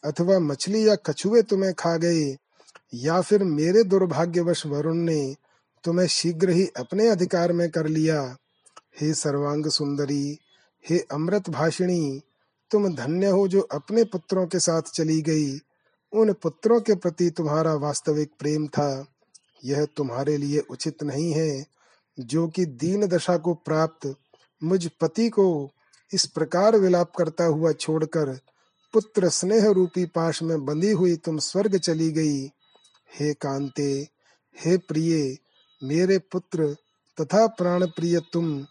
[0.05, 2.37] अथवा मछली या कछुए तुम्हें खा गए,
[2.95, 5.37] या फिर मेरे दुर्भाग्यवश वरुण ने
[5.85, 8.37] तुम्हें शीघ्र ही अपने अधिकार में कर लिया?
[9.01, 10.39] हे सर्वांग सुंदरी,
[10.91, 12.21] हे अमृत भाषिणी,
[12.71, 15.59] तुम धन्य हो जो अपने पुत्रों के साथ चली गई।
[16.13, 19.07] उन पुत्रों के प्रति तुम्हारा वास्तविक प्रेम था।
[19.65, 21.67] यह तुम्हारे लिए उचित नहीं है।
[22.21, 24.15] जो कि दीन दशा को प्राप्त,
[24.65, 25.71] मुझ पति को
[26.15, 28.39] इस प्रकार विलाप करता हुआ छोड़कर
[28.95, 32.47] पुत्र स्नेह रूपी पाश में बंधी हुई तुम स्वर्ग चली गई।
[33.11, 34.09] हे कांते,
[34.57, 35.37] हे प्रिय,
[35.85, 36.77] मेरे पुत्र
[37.21, 38.67] तथा प्राण प्रिय तुम,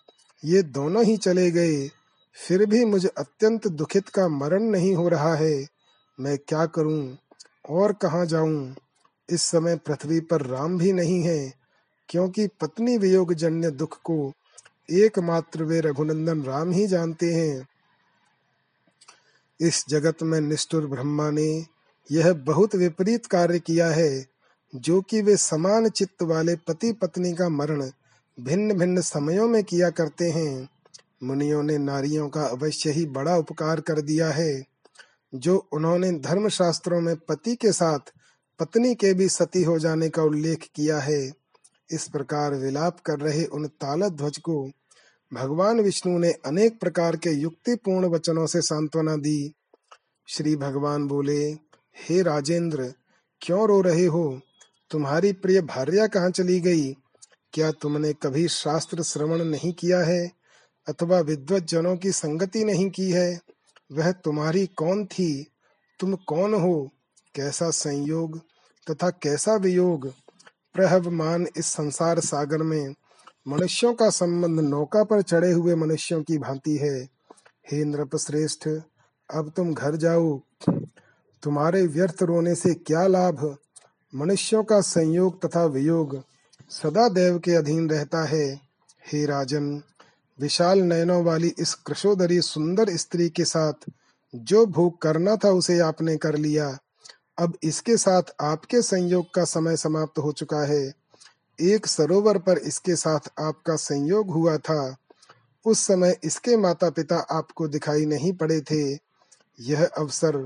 [0.45, 1.87] ये दोनों ही चले गए।
[2.35, 5.67] फिर भी मुझे अत्यंत दुखित का मरण नहीं हो रहा है।
[6.19, 7.17] मैं क्या करूँ
[7.69, 8.75] और कहाँ जाऊँ?
[9.29, 11.53] इस समय पृथ्वी पर राम भी नहीं है,
[12.09, 14.33] क्योंकि पत्नी वियोग जन्य दुख को
[14.91, 17.67] एकमात्र वे रघुनंदन राम ही जानते हैं।
[19.59, 21.65] इस जगत में निष्ठुर ब्रह्मा ने
[22.11, 24.25] यह बहुत विपरीत कार्य किया है,
[24.75, 27.91] जो कि वे समान चित्त वाले पति पत्नी का मरण
[28.39, 30.69] भिन्न भिन्न समयों में किया करते हैं।
[31.23, 34.63] मुनियों ने नारियों का अवश्य ही बड़ा उपकार कर दिया है,
[35.35, 37.99] जो उन्होंने धर्म शास्त्रों में पति के साथ
[38.59, 41.44] पत्नी के भी सती हो जाने का उल्लेख किया है।
[41.91, 44.71] इस प्रकार विलाप कर रहे उन ताल ध्वज को,
[45.33, 49.53] भगवान विष्णु ने अनेक प्रकार के युक्तिपूर्ण वचनों से सांत्वना दी।
[50.27, 51.43] श्री भगवान बोले,
[51.97, 52.93] हे राजेंद्र,
[53.41, 54.41] क्यों रो रहे हो?
[54.91, 56.93] तुम्हारी प्रिय भार्या कहाँ चली गई?
[57.53, 60.31] क्या तुमने कभी शास्त्र श्रवण नहीं किया है?
[60.87, 63.39] अथवा विद्वत जनों की संगति नहीं की है?
[63.91, 65.47] वह तुम्हारी कौन थी?
[65.99, 66.89] तुम कौन हो?
[67.35, 68.39] कैसा संयोग
[68.91, 70.13] तथा कैसा वियोग?
[70.75, 72.95] प्रहवमान इस संसार सागर में।
[73.47, 77.09] मनुष्यों का संबंध नौका पर चढ़े हुए मनुष्यों की भांति है।
[77.71, 78.69] हे नृप श्रेष्ठ
[79.33, 80.41] अब तुम घर जाओ।
[81.43, 83.57] तुम्हारे व्यर्थ रोने से क्या लाभ?
[84.15, 86.23] मनुष्यों का संयोग तथा वियोग
[86.69, 88.59] सदा देव के अधीन रहता है।
[89.13, 89.81] हे राजन,
[90.39, 93.73] विशाल नयनों वाली इस कृशोदरी सुंदर स्त्री के साथ
[94.35, 96.77] जो भोग करना था उसे आपने कर लिया।
[97.39, 100.93] अब इसके साथ आपके संयोग का समय समाप्त हो चुका है।
[101.61, 104.95] एक सरोवर पर इसके साथ आपका संयोग हुआ था।
[105.65, 108.99] उस समय इसके माता पिता आपको दिखाई नहीं पड़े थे।
[109.59, 110.37] यह अवसर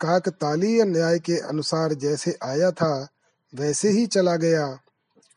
[0.00, 3.08] काकतालीय न्याय के अनुसार जैसे आया था,
[3.54, 4.78] वैसे ही चला गया।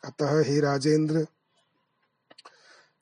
[0.05, 1.27] अतः हे राजेंद्र,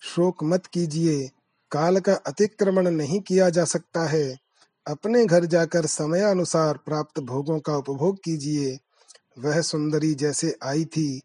[0.02, 1.30] शोक मत कीजिए।
[1.72, 4.38] काल का अतिक्रमण नहीं किया जा सकता है।
[4.88, 8.80] अपने घर जाकर समय अनुसार प्राप्त भोगों का उपभोग कीजिए।
[9.40, 11.22] वह सुंदरी जैसे आई थी,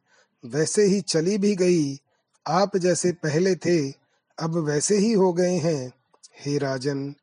[0.46, 2.01] वैसे ही चली भी गई।
[2.46, 3.90] आप जैसे पहले थे,
[4.38, 5.92] अब वैसे ही हो गए हैं।
[6.40, 7.14] हे राजन,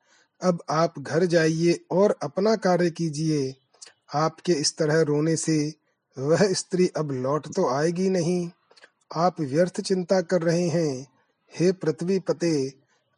[0.43, 3.56] अब आप घर जाइए और अपना कार्य कीजिए।
[4.13, 5.73] आपके इस तरह रोने से
[6.19, 8.49] वह स्त्री अब लौट तो आएगी नहीं।
[9.15, 11.08] आप व्यर्थ चिंता कर रहे हैं।
[11.60, 12.73] हे पृथ्वी पते,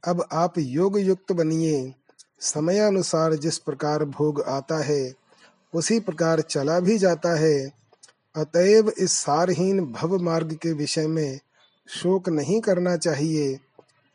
[0.08, 1.94] अब आप योग युक्त बनिए।
[2.42, 5.14] समयानुसार जिस प्रकार भोग आता है,
[5.74, 7.72] उसी प्रकार चला भी जाता है।
[8.36, 11.40] अतएव इस सारहीन भव मार्ग के विषय में
[11.90, 13.60] शोक नहीं करना चाहिए।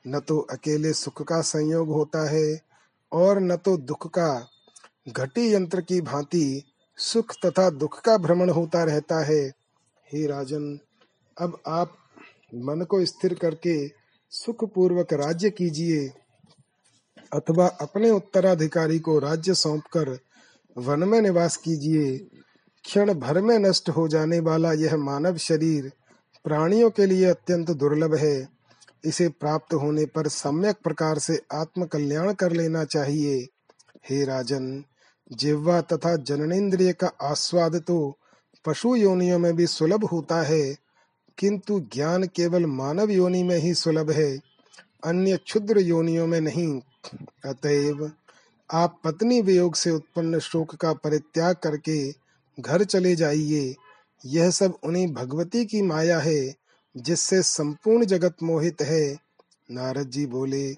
[0.07, 2.61] न तो अकेले सुख का संयोग होता है
[3.13, 4.49] और न तो दुख का।
[5.09, 6.63] घटी यंत्र की भांति
[6.97, 9.43] सुख तथा दुख का भ्रमण होता रहता है।
[10.13, 10.79] हे राजन,
[11.41, 11.97] अब आप
[12.55, 13.89] मन को स्थिर करके
[14.31, 16.13] सुख पूर्वक राज्य कीजिए।
[17.37, 20.19] अथवा अपने उत्तराधिकारी को राज्य सौंपकर
[20.77, 22.17] वन में निवास कीजिए।
[22.85, 25.91] क्षण भर में नष्ट हो जाने वाला यह मानव शरीर
[26.45, 28.49] प्राणियों के लिए अत्यंत दुर्लभ है।
[29.05, 33.47] इसे प्राप्त होने पर सम्यक प्रकार से आत्म कल्याण कर लेना चाहिए।
[34.11, 34.85] हे राजन,
[35.33, 38.19] जिह्वा तथा जननेन्द्रिय का आस्वाद तो
[38.65, 40.77] पशु योनियों में भी सुलभ होता है,
[41.39, 44.37] किंतु ज्ञान केवल मानव योनि में ही सुलभ है।
[45.05, 46.81] अन्य क्षुद्र योनियों में नहीं
[47.45, 48.11] अतएव
[48.71, 52.15] आप पत्नी वियोग से उत्पन्न शोक का परित्याग करके
[52.61, 53.75] घर चले जाइए।
[54.27, 56.55] यह सब उन्हीं भगवती की माया है,
[56.97, 59.19] जिससे संपूर्ण जगत मोहित है।
[59.71, 60.77] नारद जी बोले,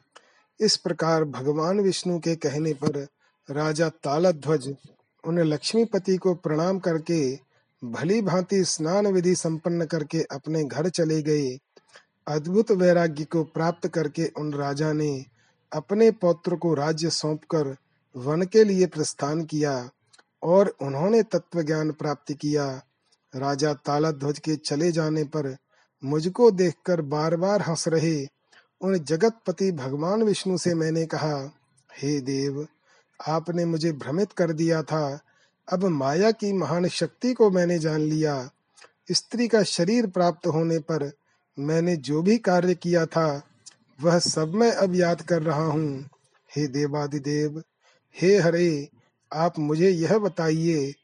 [0.60, 3.06] इस प्रकार भगवान विष्णु के कहने पर
[3.50, 4.76] राजा तालध्वज
[5.24, 7.38] उन लक्ष्मीपति को प्रणाम करके
[7.84, 11.58] भली भांति स्नान विधि संपन्न करके अपने घर चले गए।
[12.26, 15.24] अद्भुत वैराग्य को प्राप्त करके उन राजा ने
[15.72, 17.76] अपने पौत्र को राज्य सौंपकर
[18.16, 19.90] वन के लिए प्रस्थान किया
[20.42, 22.82] और उन्होंने तत्व ज्ञान प्राप्त किया।
[23.36, 25.56] राजा ताला ध्वज के चले जाने पर
[26.04, 28.26] मुझको देखकर बार बार हंस रहे।
[28.80, 31.50] उन जगतपति भगवान विष्णु से मैंने कहा,
[31.98, 32.66] हे देव,
[33.28, 35.20] आपने मुझे भ्रमित कर दिया था।
[35.72, 38.50] अब माया की महान शक्ति को मैंने जान लिया।
[39.12, 41.12] स्त्री का शरीर प्राप्त होने पर
[41.58, 43.42] मैंने जो भी कार्य किया था
[44.02, 46.08] वह सब मैं अब याद कर रहा हूँ।
[46.56, 47.62] हे देवादिदेव,
[48.20, 48.88] हे हरे,
[49.32, 50.94] आप मुझे यह बताइए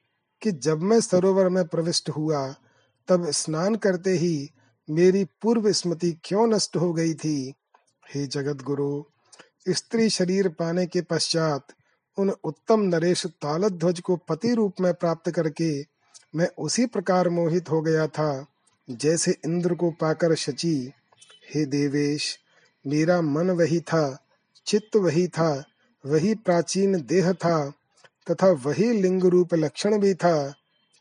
[0.43, 2.55] कि जब मैं सरोवर में प्रविष्ट हुआ,
[3.09, 4.51] तब स्नान करते ही
[4.91, 7.55] मेरी पूर्व स्मृति क्यों नष्ट हो गई थी?
[8.15, 9.03] हे जगत गुरु
[9.69, 11.67] स्त्री शरीर पाने के पश्चात
[12.19, 15.83] उन उत्तम नरेश तालध्वज को पति रूप में प्राप्त करके
[16.35, 18.47] मैं उसी प्रकार मोहित हो गया था,
[18.91, 20.93] जैसे इंद्र को पाकर शची।
[21.55, 22.39] हे देवेश
[22.87, 24.27] मेरा मन वही था,
[24.67, 25.65] चित्त वही था,
[26.07, 27.73] वही प्राचीन देह था,
[28.31, 30.55] तथा वही लिंग रूप लक्षण भी था।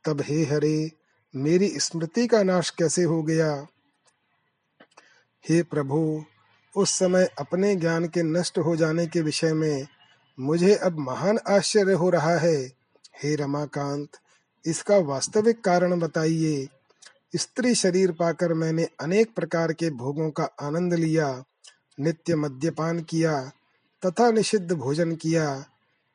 [0.06, 0.92] तब हे हरे,
[1.36, 3.68] मेरी स्मृति का नाश कैसे हो गया?
[5.50, 6.24] हे प्रभु,
[6.78, 9.88] उस समय अपने ज्ञान के नष्ट हो जाने के विषय में
[10.40, 12.66] मुझे अब महान आश्चर्य हो रहा है।
[13.24, 14.08] हे रमाकांत,
[14.66, 16.68] इसका वास्तविक कारण बताइए।
[17.36, 21.44] स्त्री शरीर पाकर मैंने अनेक प्रकार के भोगों का आनंद लिया।
[22.00, 23.52] नित्य मद्यपान किया,
[24.06, 25.66] तथा निषिद्ध भोजन किया।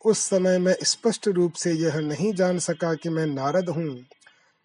[0.05, 4.05] उस समय मैं स्पष्ट रूप से यह नहीं जान सका कि मैं नारद हूँ।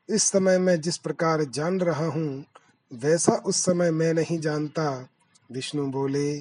[0.10, 2.45] इस समय मैं जिस प्रकार जान रहा हूँ,
[2.93, 5.08] वैसा उस समय मैं नहीं जानता।
[5.52, 6.32] विष्णु बोले,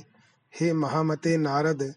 [0.60, 1.94] हे महामते नारद,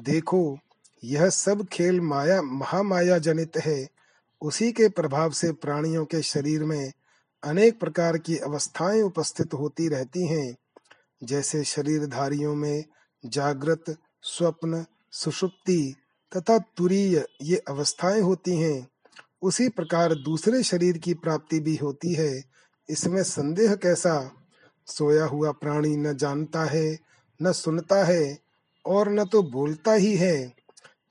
[0.00, 0.58] देखो,
[1.04, 3.88] यह सब खेल माया, महामाया जनित है।
[4.42, 6.92] उसी के प्रभाव से प्राणियों के शरीर में
[7.44, 10.56] अनेक प्रकार की अवस्थाएँ उपस्थित होती रहती हैं।
[11.24, 12.84] जैसे शरीरधारियों में
[13.26, 15.94] जागृत, स्वप्न, सुषुप्ति
[16.36, 18.88] तथा तुरीय ये अवस्थाएँ होती हैं,
[19.42, 22.44] उसी प्रकार दूसरे शरीर की प्राप्ति भी होती है।
[22.90, 24.32] इसमें संदेह कैसा?
[24.86, 26.98] सोया हुआ प्राणी न जानता है,
[27.42, 28.38] न सुनता है
[28.86, 30.54] और न तो बोलता ही है।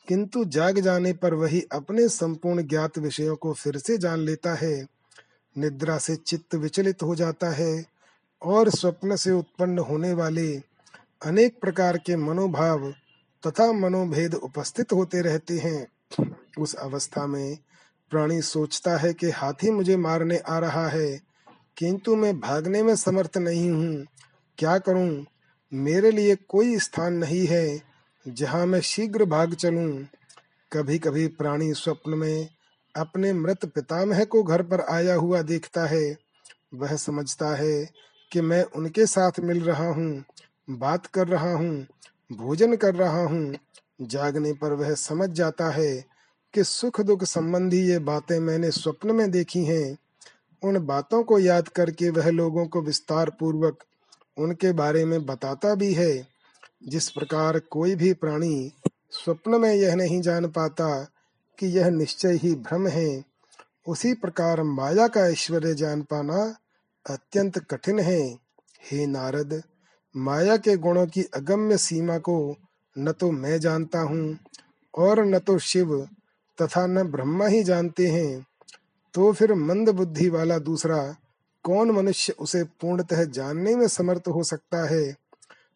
[0.08, 4.88] किंतु जाग जाने पर वही अपने संपूर्ण ज्ञात विषयों को फिर से जान लेता है।
[5.58, 7.93] निद्रा से चित्त विचलित हो जाता है
[8.44, 10.52] और स्वप्न से उत्पन्न होने वाले
[11.22, 12.92] अनेक प्रकार के मनोभाव
[13.44, 15.88] तथा मनोभेद उपस्थित होते रहते हैं।
[16.60, 17.58] उस अवस्था में
[18.12, 21.22] प्राणी सोचता है कि हाथी मुझे मारने आ रहा है,
[21.78, 24.06] किंतु मैं भागने में समर्थ नहीं हूँ।
[24.58, 25.26] क्या करूँ?
[25.72, 27.82] मेरे लिए कोई स्थान नहीं है
[28.26, 30.06] जहाँ मैं शीघ्र भाग चलूँ।
[30.72, 32.48] कभी कभी प्राणी स्वप्न में
[32.96, 36.16] अपने मृत पितामह को घर पर आया हुआ देखता है।
[36.74, 37.90] वह समझता है
[38.34, 40.24] कि मैं उनके साथ मिल रहा हूँ,
[40.70, 41.86] बात कर रहा हूँ,
[42.34, 43.56] भोजन कर रहा हूँ।
[44.02, 46.06] जागने पर वह समझ जाता है
[46.54, 49.98] कि सुख दुख संबंधी ये बातें मैंने स्वप्न में देखी हैं।
[50.64, 53.84] उन बातों को याद करके वह लोगों को विस्तार पूर्वक
[54.38, 56.28] उनके बारे में बताता भी है।
[56.84, 58.72] जिस प्रकार कोई भी प्राणी
[59.12, 61.08] स्वप्न में यह नहीं जान पाता
[61.60, 63.24] कि यह निश्चय ही भ्रम है,
[63.88, 66.56] उसी प्रकार माया का ऐश्वर्य जान पाना
[67.06, 68.22] अत्यंत कठिन है।
[68.92, 69.64] हे नारद,
[70.16, 72.56] माया के गुणों की अगम्य सीमा को
[72.98, 74.38] न तो मैं जानता हूँ
[74.94, 76.10] और न तो शिव
[76.62, 78.46] तथा न ब्रह्मा ही जानते हैं।
[79.14, 81.16] तो फिर मंद बुद्धि वाला दूसरा
[81.64, 85.16] कौन मनुष्य उसे पूर्णतः जानने में समर्थ हो सकता है?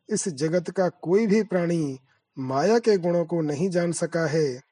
[0.09, 1.99] इस जगत का कोई भी प्राणी
[2.39, 4.63] माया के गुणों को नहीं जान सका है।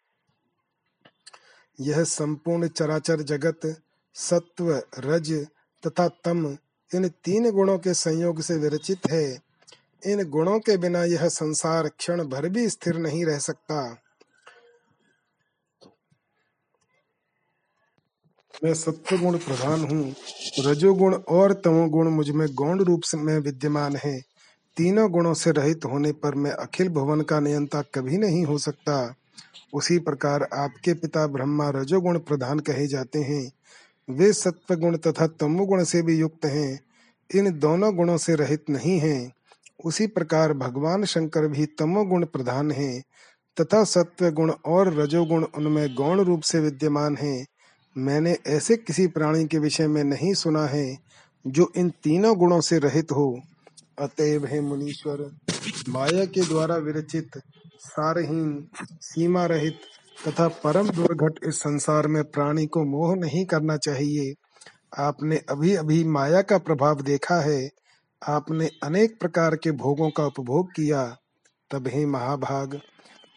[1.80, 3.82] यह संपूर्ण चराचर जगत,
[4.14, 5.48] सत्व, रज
[5.88, 6.58] तथा तम,
[6.96, 9.40] इन तीन गुणों के संयोग से विरचित है।
[10.08, 13.98] इन गुणों के बिना यह संसार क्षण भर भी स्थिर नहीं रह सकता।
[18.64, 20.16] मैं सत्व गुण प्रधान हूँ।
[20.60, 24.22] रजोगुण और तमोगुण मुझमें गौण रूप से में विद्यमान है।
[24.78, 29.16] तीनों गुणों से रहित होने पर मैं अखिल भवन का नियंता कभी नहीं हो सकता।
[29.74, 33.52] उसी प्रकार आपके पिता ब्रह्मा रजोगुण प्रधान कहे जाते हैं।
[34.10, 36.80] वे सत्व गुण तथा तमोगुण से भी युक्त हैं।
[37.36, 39.32] इन दोनों गुणों से रहित नहीं हैं।
[39.86, 43.04] उसी प्रकार भगवान शंकर भी तमोगुण प्रधान हैं
[43.62, 47.46] तथा सत्व गुण और रजोगुण उनमें गौण रूप से विद्यमान हैं।
[47.98, 50.98] मैंने ऐसे किसी प्राणी के विषय में नहीं सुना है
[51.48, 53.42] जो इन तीनों गुणों से रहित हो।
[54.00, 55.38] अतएव है मुनीश्वर,
[55.90, 57.38] माया के द्वारा विरचित,
[57.80, 58.68] सारहीन
[59.02, 59.80] सीमा रहित
[60.28, 64.34] तथा परम दुर्घट इस संसार में प्राणी को मोह नहीं करना चाहिए।
[64.98, 67.70] आपने अभी अभी माया का प्रभाव देखा है।
[68.28, 71.16] आपने अनेक प्रकार के भोगों का उपभोग किया।
[71.72, 72.80] तब हे महाभाग,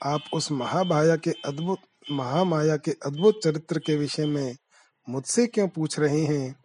[0.05, 1.79] आप उस महामाया के अद्भुत,
[2.13, 4.57] महामाया के अद्भुत चरित्र के विषय में
[5.09, 6.57] मुझसे क्यों पूछ रहे हैं?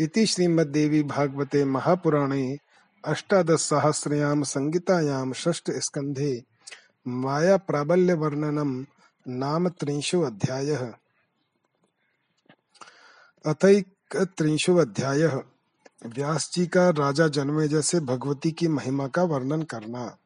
[0.00, 2.56] इति श्रीमद्देवी भागवते महापुराणे
[3.04, 6.42] अष्टादश सहस्रयाम संगीतायाम षष्ठ स्कंधे
[7.08, 8.84] माया प्राबल्य वर्णनम।
[9.28, 10.74] नाम त्रिंशो अध्याय
[13.44, 15.26] अतैक त्रिंशो अध्याय
[16.06, 20.16] व्यास जी का राजा जन्मे जैसे भगवती की महिमा का वर्णन करना।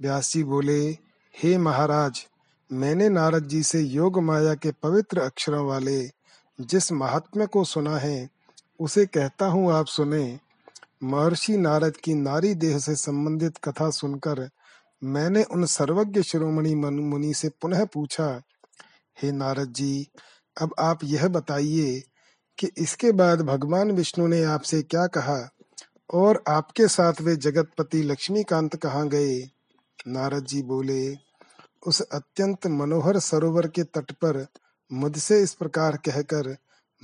[0.00, 0.90] व्यास जी बोले,
[1.34, 2.26] हे महाराज,
[2.72, 6.10] मैंने नारद जी से योग माया के पवित्र अक्षरों वाले
[6.60, 8.28] जिस महात्म्य को सुना है,
[8.80, 10.38] उसे कहता हूँ आप सुने।
[11.02, 14.48] महर्षि नारद की नारी देह से संबंधित कथा सुनकर
[15.02, 18.42] मैंने उन सर्वज्ञ शिरोमणि मुनि से पुनः पूछा,
[19.22, 20.06] हे नारद जी,
[20.56, 22.02] अब आप यह बताइए
[22.58, 25.50] कि इसके बाद भगवान विष्णु ने आपसे क्या कहा
[26.14, 29.38] और आपके साथ वे जगतपति लक्ष्मीकांत कहाँ गए?
[30.08, 31.14] नारद जी बोले,
[31.86, 34.46] उस अत्यंत मनोहर सरोवर के तट पर
[34.92, 36.56] मुझसे इस प्रकार कहकर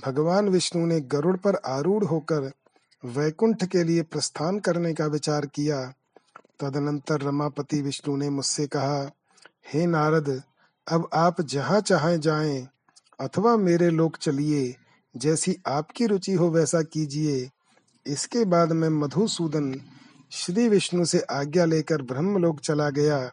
[0.05, 2.51] भगवान विष्णु ने गरुड़ पर आरूढ़ होकर
[3.05, 5.93] वैकुंठ के लिए प्रस्थान करने का विचार किया।
[6.61, 9.11] तदनंतर रमापति विष्णु ने मुझसे कहा,
[9.73, 10.43] हे नारद,
[10.87, 12.67] अब आप जहाँ चाहे जाएँ,
[13.19, 14.75] अथवा मेरे लोक चलिए,
[15.17, 17.49] जैसी आपकी रुचि हो वैसा कीजिए।
[18.07, 19.81] इसके बाद मैं मधुसूदन
[20.31, 23.31] श्री विष्णु से आज्ञा लेकर ब्रह्मलोक चला गया।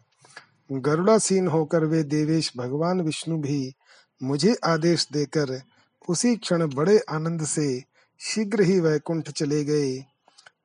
[0.73, 3.75] गरुड़ासीन होकर वे देवेश भगवान विष्णु भी
[4.23, 5.63] मुझे आदेश देकर
[6.09, 7.85] उसी क्षण बड़े आनंद से
[8.21, 10.05] शीघ्र ही वैकुंठ चले गए।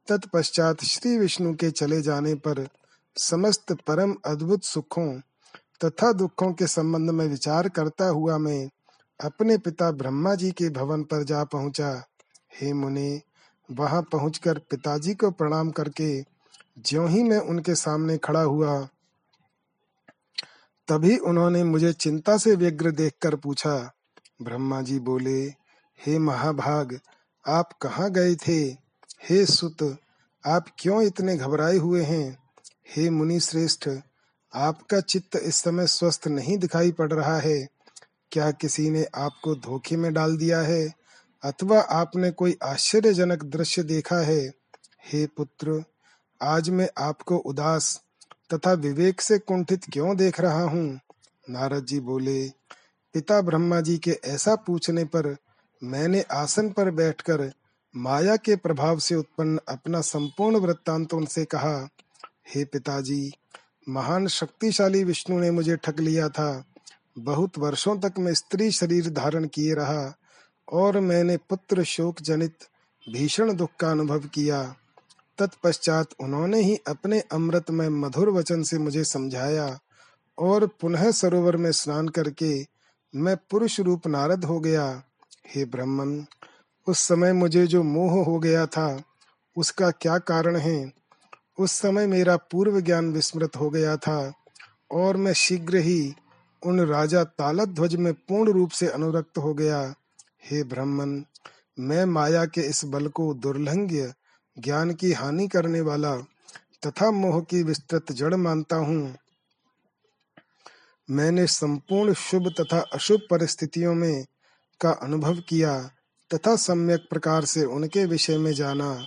[0.07, 2.67] तत्पश्चात श्री विष्णु के चले जाने पर
[3.17, 5.19] समस्त परम अद्भुत सुखों
[5.85, 8.69] तथा दुखों के संबंध में विचार करता हुआ मैं
[9.19, 12.03] अपने पिता ब्रह्मा जी के भवन पर जा पहुँचा।
[12.61, 13.21] हे मुने,
[13.71, 16.21] वहाँ पहुंचकर पिताजी को प्रणाम करके
[16.79, 18.87] ज्यों ही मैं उनके सामने खड़ा हुआ,
[20.87, 23.91] तभी उन्होंने मुझे चिंता से व्यग्र देखकर पूछा,
[24.41, 25.41] ब्रह्मा जी बोले,
[25.99, 26.99] हे महाभाग,
[27.47, 28.82] आप कहाँ गए थे?
[29.29, 29.97] हे सुत,
[30.45, 32.37] आप क्यों इतने घबराए हुए हैं?
[32.95, 33.89] हे मुनि श्रेष्ठ
[34.53, 37.67] आपका चित्त इस समय स्वस्थ नहीं दिखाई पड़ रहा है।
[38.31, 40.93] क्या किसी ने आपको धोखे में डाल दिया है?
[41.43, 44.53] अथवा आपने कोई आश्चर्यजनक दृश्य देखा है?
[45.07, 45.83] हे पुत्र,
[46.41, 48.01] आज मैं आपको उदास
[48.53, 50.99] तथा विवेक से कुंठित क्यों देख रहा हूँ?
[51.49, 52.49] नारद जी बोले,
[53.13, 55.37] पिता ब्रह्मा जी के ऐसा पूछने पर
[55.83, 57.51] मैंने आसन पर बैठकर
[57.95, 61.89] माया के प्रभाव से उत्पन्न अपना संपूर्ण वृत्तांत उनसे कहा,
[62.55, 63.31] हे पिताजी,
[63.89, 66.65] महान शक्तिशाली विष्णु ने मुझे ठग लिया था।
[67.19, 70.17] बहुत वर्षों तक मैं स्त्री शरीर धारण किए रहा
[70.71, 72.55] और मैंने पुत्र शोक जनित
[73.09, 74.75] भीषण दुख का अनुभव किया।
[75.37, 79.79] तत्पश्चात उन्होंने ही अपने अमृत में मधुर वचन से मुझे समझाया
[80.37, 82.65] और पुनः सरोवर में स्नान करके
[83.15, 85.03] मैं पुरुष रूप नारद हो गया।
[85.47, 86.25] हे ब्रह्मन
[86.87, 89.03] उस समय मुझे जो मोह हो गया था,
[89.57, 90.93] उसका क्या कारण है?
[91.59, 94.33] उस समय मेरा पूर्व ज्ञान विस्मृत हो गया था
[94.91, 96.13] और मैं शीघ्र ही
[96.65, 99.95] उन राजा तालध्वज में पूर्ण रूप से अनुरक्त हो गया।
[100.45, 101.21] हे ब्राह्मण,
[101.79, 104.13] मैं माया के इस बल को दुर्लंघ्य,
[104.59, 106.17] ज्ञान की हानि करने वाला
[106.85, 109.15] तथा मोह की विस्तृत जड़ मानता हूँ।
[111.09, 114.25] मैंने संपूर्ण शुभ तथा अशुभ परिस्थितियों में
[114.81, 115.89] का अनुभव किया
[116.33, 119.05] तथा सम्यक प्रकार से उनके विषय में जाना,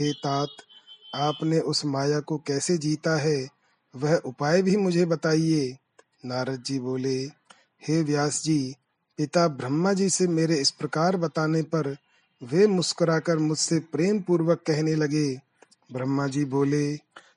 [0.00, 0.48] हे तात,
[1.14, 3.48] आपने उस माया को कैसे जीता है?
[3.96, 5.76] वह उपाय भी मुझे बताइए।
[6.24, 7.18] नारद जी बोले,
[7.88, 8.74] हे व्यास जी,
[9.16, 11.96] पिता ब्रह्मा जी से मेरे इस प्रकार बताने पर
[12.42, 15.34] वे मुस्कुराकर मुझसे प्रेम पूर्वक कहने लगे।
[15.92, 16.96] ब्रह्मा जी बोले,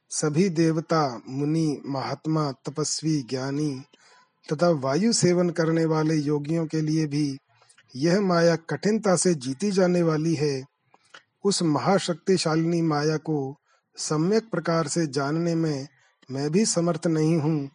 [0.10, 3.84] सभी देवता, मुनि, महात्मा, तपस्वी, ज्ञानी
[4.54, 7.38] तथा वायु सेवन करने वाले योगियों के लिए भी
[7.96, 10.64] यह माया कठिनता से जीती जाने वाली है।
[11.44, 13.56] उस महाशक्तिशालिनी माया को
[13.96, 15.88] सम्यक प्रकार से जानने में
[16.32, 17.70] मैं भी समर्थ नहीं हूँ।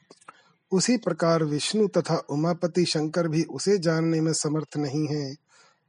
[0.73, 5.35] उसी प्रकार विष्णु तथा उमापति शंकर भी उसे जानने में समर्थ नहीं है।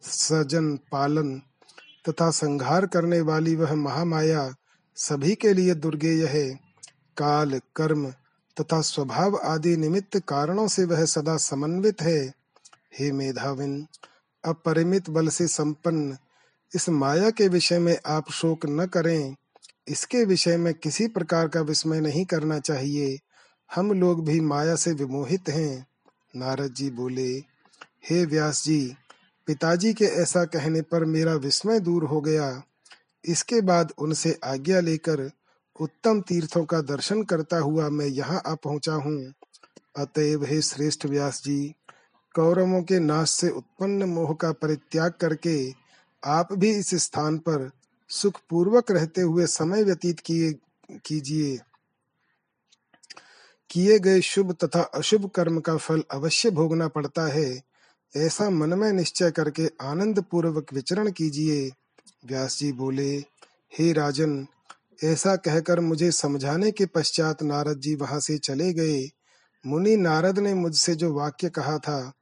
[0.02, 1.42] सजन, पालन
[2.10, 4.56] तथा संहार करने वाली वह महामाया
[4.96, 6.60] सभी के लिए दुर्गेय है।
[7.18, 8.10] काल, कर्म
[8.62, 12.34] तथा स्वभाव आदि निमित्त कारणों से वह सदा समन्वित है।
[13.00, 13.88] हे मेधाविन
[14.46, 16.18] अपरिमित बल से संपन्न।
[16.76, 19.36] इस माया के विषय में आप शोक न करें।
[19.88, 23.20] इसके विषय में किसी प्रकार का विस्मय नहीं करना चाहिए।
[23.76, 25.88] हम लोग भी माया से विमोहित हैं।
[26.36, 27.32] नारद जी बोले,
[28.10, 28.96] हे व्यास जी,
[29.48, 32.64] पिताजी के ऐसा कहने पर मेरा विस्मय दूर हो गया।
[33.26, 35.32] इसके बाद उनसे आज्ञा लेकर
[35.80, 39.34] उत्तम तीर्थों का दर्शन करता हुआ मैं यहाँ आ पहुँचा हूँ।
[39.98, 41.76] अतएव हे श्रेष्ठ व्यास जी
[42.36, 45.74] कौरवों के नाश से उत्पन्न मोह का परित्याग करके
[46.24, 47.72] आप भी इस स्थान पर
[48.10, 50.54] सुख पूर्वक रहते हुए समय व्यतीत किए,
[51.06, 51.60] कीजिए।
[53.70, 57.62] किए गए शुभ तथा अशुभ कर्म का फल अवश्य भोगना पड़ता है।
[58.18, 61.72] ऐसा मन में निश्चय करके आनंद पूर्वक विचरण कीजिए।
[62.26, 63.18] व्यास जी बोले,
[63.80, 64.48] हे राजन,
[65.04, 69.10] ऐसा कहकर मुझे समझाने के पश्चात नारद जी वहाँ से चले गए।
[69.66, 72.14] मुनि नारद ने मुझसे जो वाक्य कहा था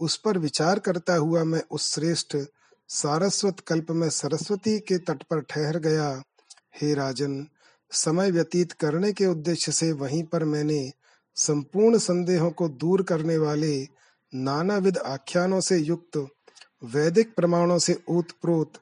[0.00, 2.36] उस पर विचार करता हुआ मैं उस श्रेष्ठ
[2.88, 6.22] सारस्वत कल्प में सरस्वती के तट पर ठहर गया।
[6.82, 7.46] हे राजन,
[7.90, 10.90] समय व्यतीत करने के उद्देश्य से वहीं पर मैंने
[11.36, 13.88] संपूर्ण संदेहों को दूर करने वाले
[14.34, 16.16] नानाविध आख्यानों से युक्त,
[16.84, 18.72] वैदिक प्रमाणों से ओतप्रोत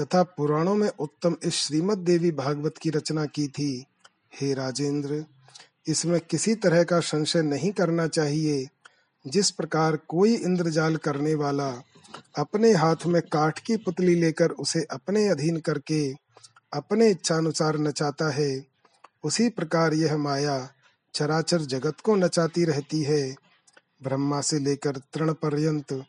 [0.00, 3.86] तथा पुराणों में उत्तम इस श्रीमद देवी भागवत की रचना की थी।
[4.40, 5.24] हे राजेंद्र,
[5.86, 8.66] इसमें किसी तरह का संशय नहीं करना चाहिए।
[9.26, 11.82] जिस प्रकार कोई इंद्रजाल करने वाला
[12.38, 16.14] अपने हाथ में काठ की पुतली लेकर उसे अपने अधीन करके
[16.72, 18.66] अपने इच्छानुसार नचाता है,
[19.24, 20.70] उसी प्रकार यह माया
[21.14, 23.36] चराचर जगत को नचाती रहती है।
[24.02, 26.04] ब्रह्मा से लेकर तृण पर्यंत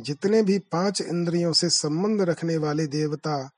[0.00, 3.50] जितने भी पाँच इंद्रियों से संबंध रखने वाले देवता,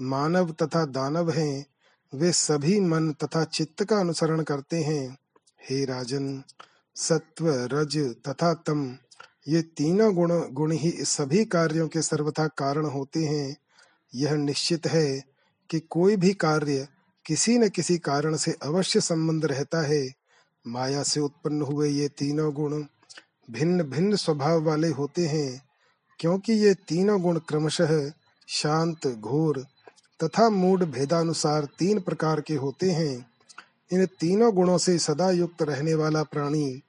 [0.00, 1.66] मानव तथा दानव हैं,
[2.14, 5.18] वे सभी मन तथा चित्त का अनुसरण करते हैं।
[5.70, 6.42] हे राजन
[6.96, 7.96] सत्व रज
[8.28, 8.96] तथा तम।
[9.48, 13.56] ये तीनों गुण गुण ही सभी कार्यों के सर्वथा कारण होते हैं।
[14.12, 15.22] यह निश्चित है
[15.70, 16.86] कि कोई भी कार्य
[17.26, 20.06] किसी न किसी कारण से अवश्य संबंध रहता है।
[20.66, 22.82] माया से उत्पन्न हुए ये तीनों गुण
[23.50, 25.62] भिन्न भिन्न स्वभाव वाले होते हैं,
[26.20, 28.10] क्योंकि ये तीनों गुण क्रमशः
[28.48, 29.64] शांत, घोर
[30.20, 33.33] तथा मूड भेदानुसार तीन प्रकार के होते हैं।
[33.92, 36.82] इन तीनों गुणों से सदा युक्त रहने वाला प्राणी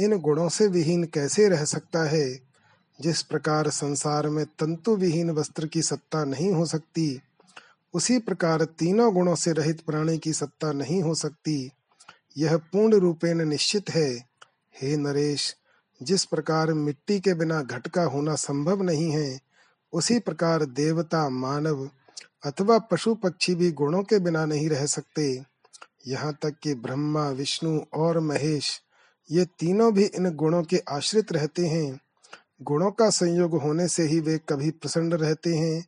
[0.00, 2.40] इन गुणों से विहीन कैसे रह सकता है?
[3.00, 7.20] जिस प्रकार संसार में तंतु विहीन वस्त्र की सत्ता नहीं हो सकती,
[7.94, 11.70] उसी प्रकार तीनों गुणों से रहित प्राणी की सत्ता नहीं हो सकती।
[12.38, 14.16] यह पूर्ण रूपेण निश्चित है।
[14.82, 15.56] हे नरेश,
[16.02, 19.40] जिस प्रकार मिट्टी के बिना घट का होना संभव नहीं है,
[19.92, 21.90] उसी प्रकार देवता, मानव
[22.44, 25.53] अथवा पशु पक्षी भी गुणों के बिना नहीं रह सकते।
[26.06, 28.82] यहाँ तक कि ब्रह्मा, विष्णु और महेश,
[29.30, 32.00] ये तीनों भी इन गुणों के आश्रित रहते हैं।
[32.62, 35.86] गुणों का संयोग होने से ही वे कभी प्रसन्न रहते हैं,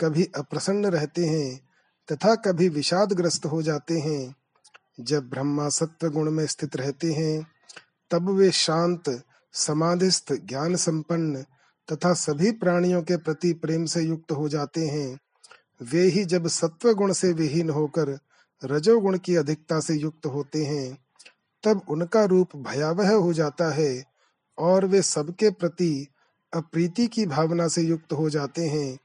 [0.00, 1.68] कभी अप्रसन्न रहते हैं,
[2.12, 4.34] तथा कभी विषादग्रस्त हो जाते हैं।
[5.00, 7.46] जब ब्रह्मा सत्व गुण में स्थित रहते हैं,
[8.10, 11.44] तब वे शांत, समाधिस्थ ज्ञान संपन्न
[11.92, 15.18] तथा सभी प्राणियों के प्रति प्रेम से युक्त हो जाते हैं।
[15.82, 18.18] वे ही जब सत्व गुण से विहीन होकर
[18.64, 20.98] रजोगुण की अधिकता से युक्त होते हैं,
[21.64, 24.04] तब उनका रूप भयावह हो जाता है
[24.58, 26.06] और वे सबके प्रति
[26.52, 28.98] अप्रीति की भावना से युक्त हो जाते हैं।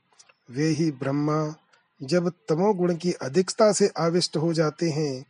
[0.52, 1.56] वे ही ब्रह्मा,
[2.04, 5.26] जब तमोगुण की अधिकता से आविष्ट हो जाते हैं,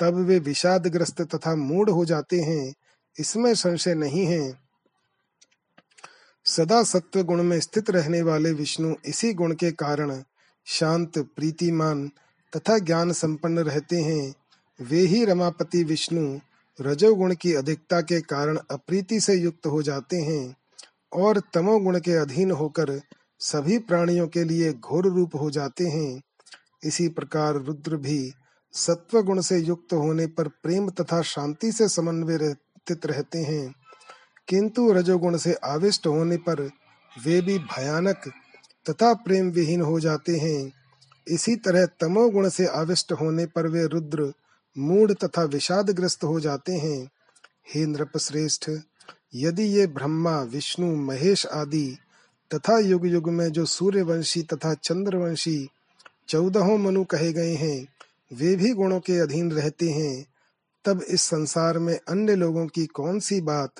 [0.00, 2.74] तब वे विषादग्रस्त तथा मूड हो जाते हैं,
[3.18, 4.58] इसमें संशय नहीं है।
[6.44, 10.22] सदा सत्व गुण में स्थित रहने वाले विष्णु इसी गुण के कारण
[10.64, 12.10] शांत, प्रीतिमान
[12.56, 14.34] तथा ज्ञान संपन्न रहते हैं।
[14.82, 16.38] वे ही रमापति विष्णु
[16.80, 20.56] रजोगुण की अधिकता के कारण अप्रीति से युक्त हो जाते हैं
[21.12, 23.00] और तमोगुण के अधीन होकर
[23.38, 26.22] सभी प्राणियों के लिए घोर रूप हो जाते हैं।
[26.84, 28.32] इसी प्रकार रुद्र भी
[28.72, 33.74] सत्व गुण से युक्त होने पर प्रेम तथा शांति से समन्वय स्थित रहते हैं।
[34.48, 36.60] किंतु रजोगुण से आविष्ट होने पर
[37.24, 38.32] वे भी भयानक
[38.90, 40.79] तथा प्रेम विहीन हो जाते हैं।
[41.28, 44.32] इसी तरह तमोगुण से आविष्ट होने पर वे रुद्र
[44.78, 47.10] मूड तथा विषादग्रस्त हो जाते हैं।
[47.74, 48.70] हे नृप श्रेष्ठ
[49.34, 51.98] यदि ये ब्रह्मा, विष्णु, महेश आदि
[52.54, 55.68] तथा युग युग में जो सूर्यवंशी तथा चंद्रवंशी
[56.28, 57.86] चौदहों मनु कहे गए हैं,
[58.32, 60.26] वे भी गुणों के अधीन रहते हैं,
[60.84, 63.70] तब इस संसार में अन्य लोगों की कौन सी बात?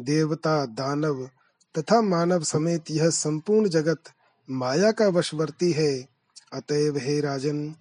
[0.00, 1.30] देवता, दानव
[1.78, 4.02] तथा मानव समेत यह संपूर्ण जगत
[4.50, 6.17] माया का वशवर्ती है।
[6.52, 7.74] अतएव हे राजन,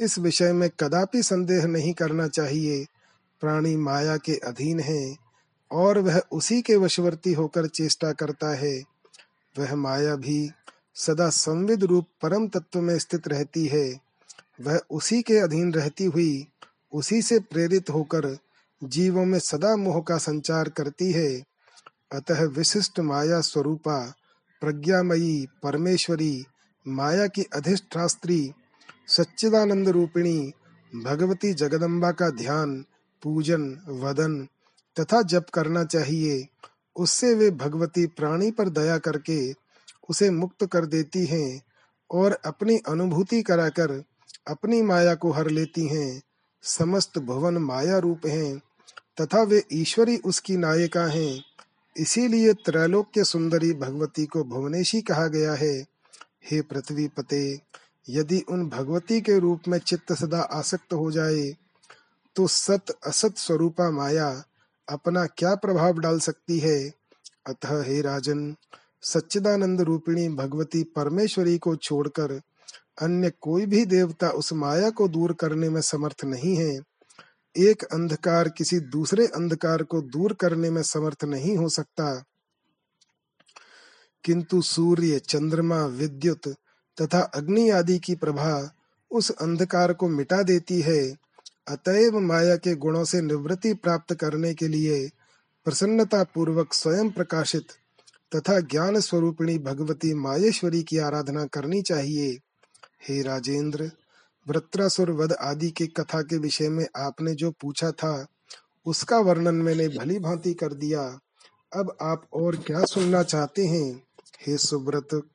[0.00, 2.86] इस विषय में कदापि संदेह नहीं करना चाहिए।
[3.40, 5.16] प्राणी माया के अधीन है,
[5.72, 8.82] और वह उसी के वशवर्ती होकर चेष्टा करता है।
[9.58, 10.50] वह माया भी
[10.94, 14.00] सदा संविद रूप परम तत्व में स्थित रहती है।
[14.60, 16.46] वह उसी के अधीन रहती हुई,
[16.92, 18.38] उसी से प्रेरित होकर
[18.84, 21.44] जीवों में सदा मोह का संचार करती है।
[22.12, 24.14] अतः विशिष्ट माया स्वरूपा,
[24.60, 26.44] प्रज्ञामयी परमेश्वरी
[26.88, 28.52] माया की अधिष्ठास्त्री
[29.08, 30.52] सच्चिदानंद रूपिणी,
[31.04, 32.84] भगवती जगदम्बा का ध्यान,
[33.22, 34.48] पूजन, वदन
[35.00, 36.48] तथा जप करना चाहिए।
[36.96, 39.52] उससे वे भगवती प्राणी पर दया करके
[40.08, 41.62] उसे मुक्त कर देती हैं
[42.10, 44.04] और अपनी अनुभूति कराकर
[44.48, 46.22] अपनी माया को हर लेती हैं।
[46.62, 48.58] समस्त भवन माया रूप हैं
[49.20, 51.44] तथा वे ईश्वरी उसकी नायिका हैं।
[51.96, 55.84] इसीलिए त्रैलोक्य सुंदरी भगवती को भुवनेशी कहा गया है।
[56.44, 57.60] हे पृथ्वी पते,
[58.08, 61.52] यदि उन भगवती के रूप में चित्त सदा आसक्त हो जाए
[62.36, 64.44] तो सत असत स्वरूपा माया
[64.88, 66.78] अपना क्या प्रभाव डाल सकती है?
[67.46, 68.54] अतः हे राजन,
[69.02, 72.40] सच्चिदानंद रूपिणी भगवती परमेश्वरी को छोड़कर
[73.02, 76.78] अन्य कोई भी देवता उस माया को दूर करने में समर्थ नहीं है।
[77.56, 82.24] एक अंधकार किसी दूसरे अंधकार को दूर करने में समर्थ नहीं हो सकता।
[84.24, 86.48] किंतु सूर्य, चंद्रमा, विद्युत
[87.02, 88.74] तथा अग्नि आदि की प्रभा
[89.10, 91.16] उस अंधकार को मिटा देती है।
[91.68, 95.10] अतएव माया के गुणों से निवृत्ति प्राप्त करने के लिए
[95.64, 97.64] प्रसन्नता पूर्वक स्वयं प्रकाशित
[98.36, 102.38] तथा ज्ञान स्वरूपिणी भगवती मायेश्वरी की आराधना करनी चाहिए।
[103.08, 103.90] हे राजेंद्र,
[104.48, 108.26] वृत्रासुर वध आदि के कथा के विषय में आपने जो पूछा था,
[108.86, 111.18] उसका वर्णन मैंने भली भांति कर दिया।
[111.76, 114.07] अब आप और क्या सुनना चाहते हैं?
[114.46, 115.28] हे सुब्रत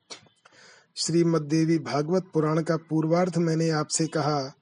[0.95, 4.53] श्रीमद देवी भागवत पुराण का पूर्वार्थ मैंने आपसे कहा,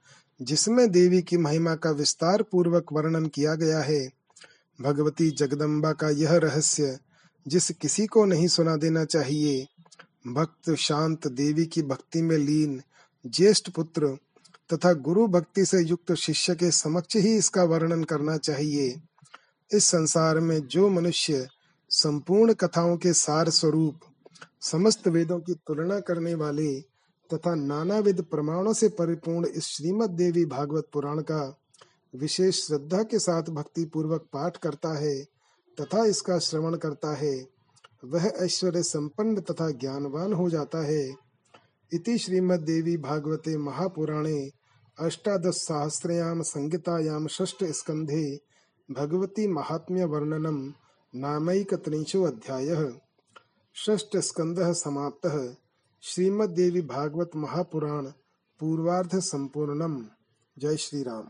[0.41, 4.09] जिसमें देवी की महिमा का विस्तार पूर्वक वर्णन किया गया है,
[4.81, 6.99] भगवती जगदम्बा का यह रहस्य,
[7.47, 9.67] जिस किसी को नहीं सुना देना चाहिए,
[10.27, 12.81] भक्त शांत देवी की भक्ति में लीन,
[13.27, 14.17] ज्येष्ठ पुत्र
[14.73, 19.01] तथा गुरु भक्ति से युक्त शिष्य के समक्ष ही इसका वर्णन करना चाहिए।
[19.73, 21.47] इस संसार में जो मनुष्य
[21.89, 23.99] संपूर्ण कथाओं के सार स्वरूप
[24.61, 26.81] समस्त वेदों की तुलना करने वाले
[27.29, 31.57] तथा नानाविध प्रमाणों से परिपूर्ण इस श्रीमद देवी भागवत पुराण का
[32.13, 35.23] विशेष श्रद्धा के साथ भक्ति पूर्वक पाठ करता है
[35.77, 37.47] तथा इसका श्रवण करता है,
[38.03, 41.15] वह ऐश्वर्य संपन्न तथा ज्ञानवान हो जाता है।
[41.91, 44.51] इति श्रीमद देवी भागवते महापुराणे
[44.97, 48.39] अष्टादश सहस्रयाम संहितायाम षष्ठ स्कंधे
[48.89, 50.73] भगवती महात्म्य वर्णनम
[51.13, 52.91] नामैकत्रिंशो अध्यायः।
[53.75, 55.37] षष्ठ स्कंद समाप्तः
[56.03, 58.05] श्रीमद देवी भागवत महापुराण
[58.59, 60.03] पूर्वार्ध संपूर्णम
[60.57, 61.27] जय श्री राम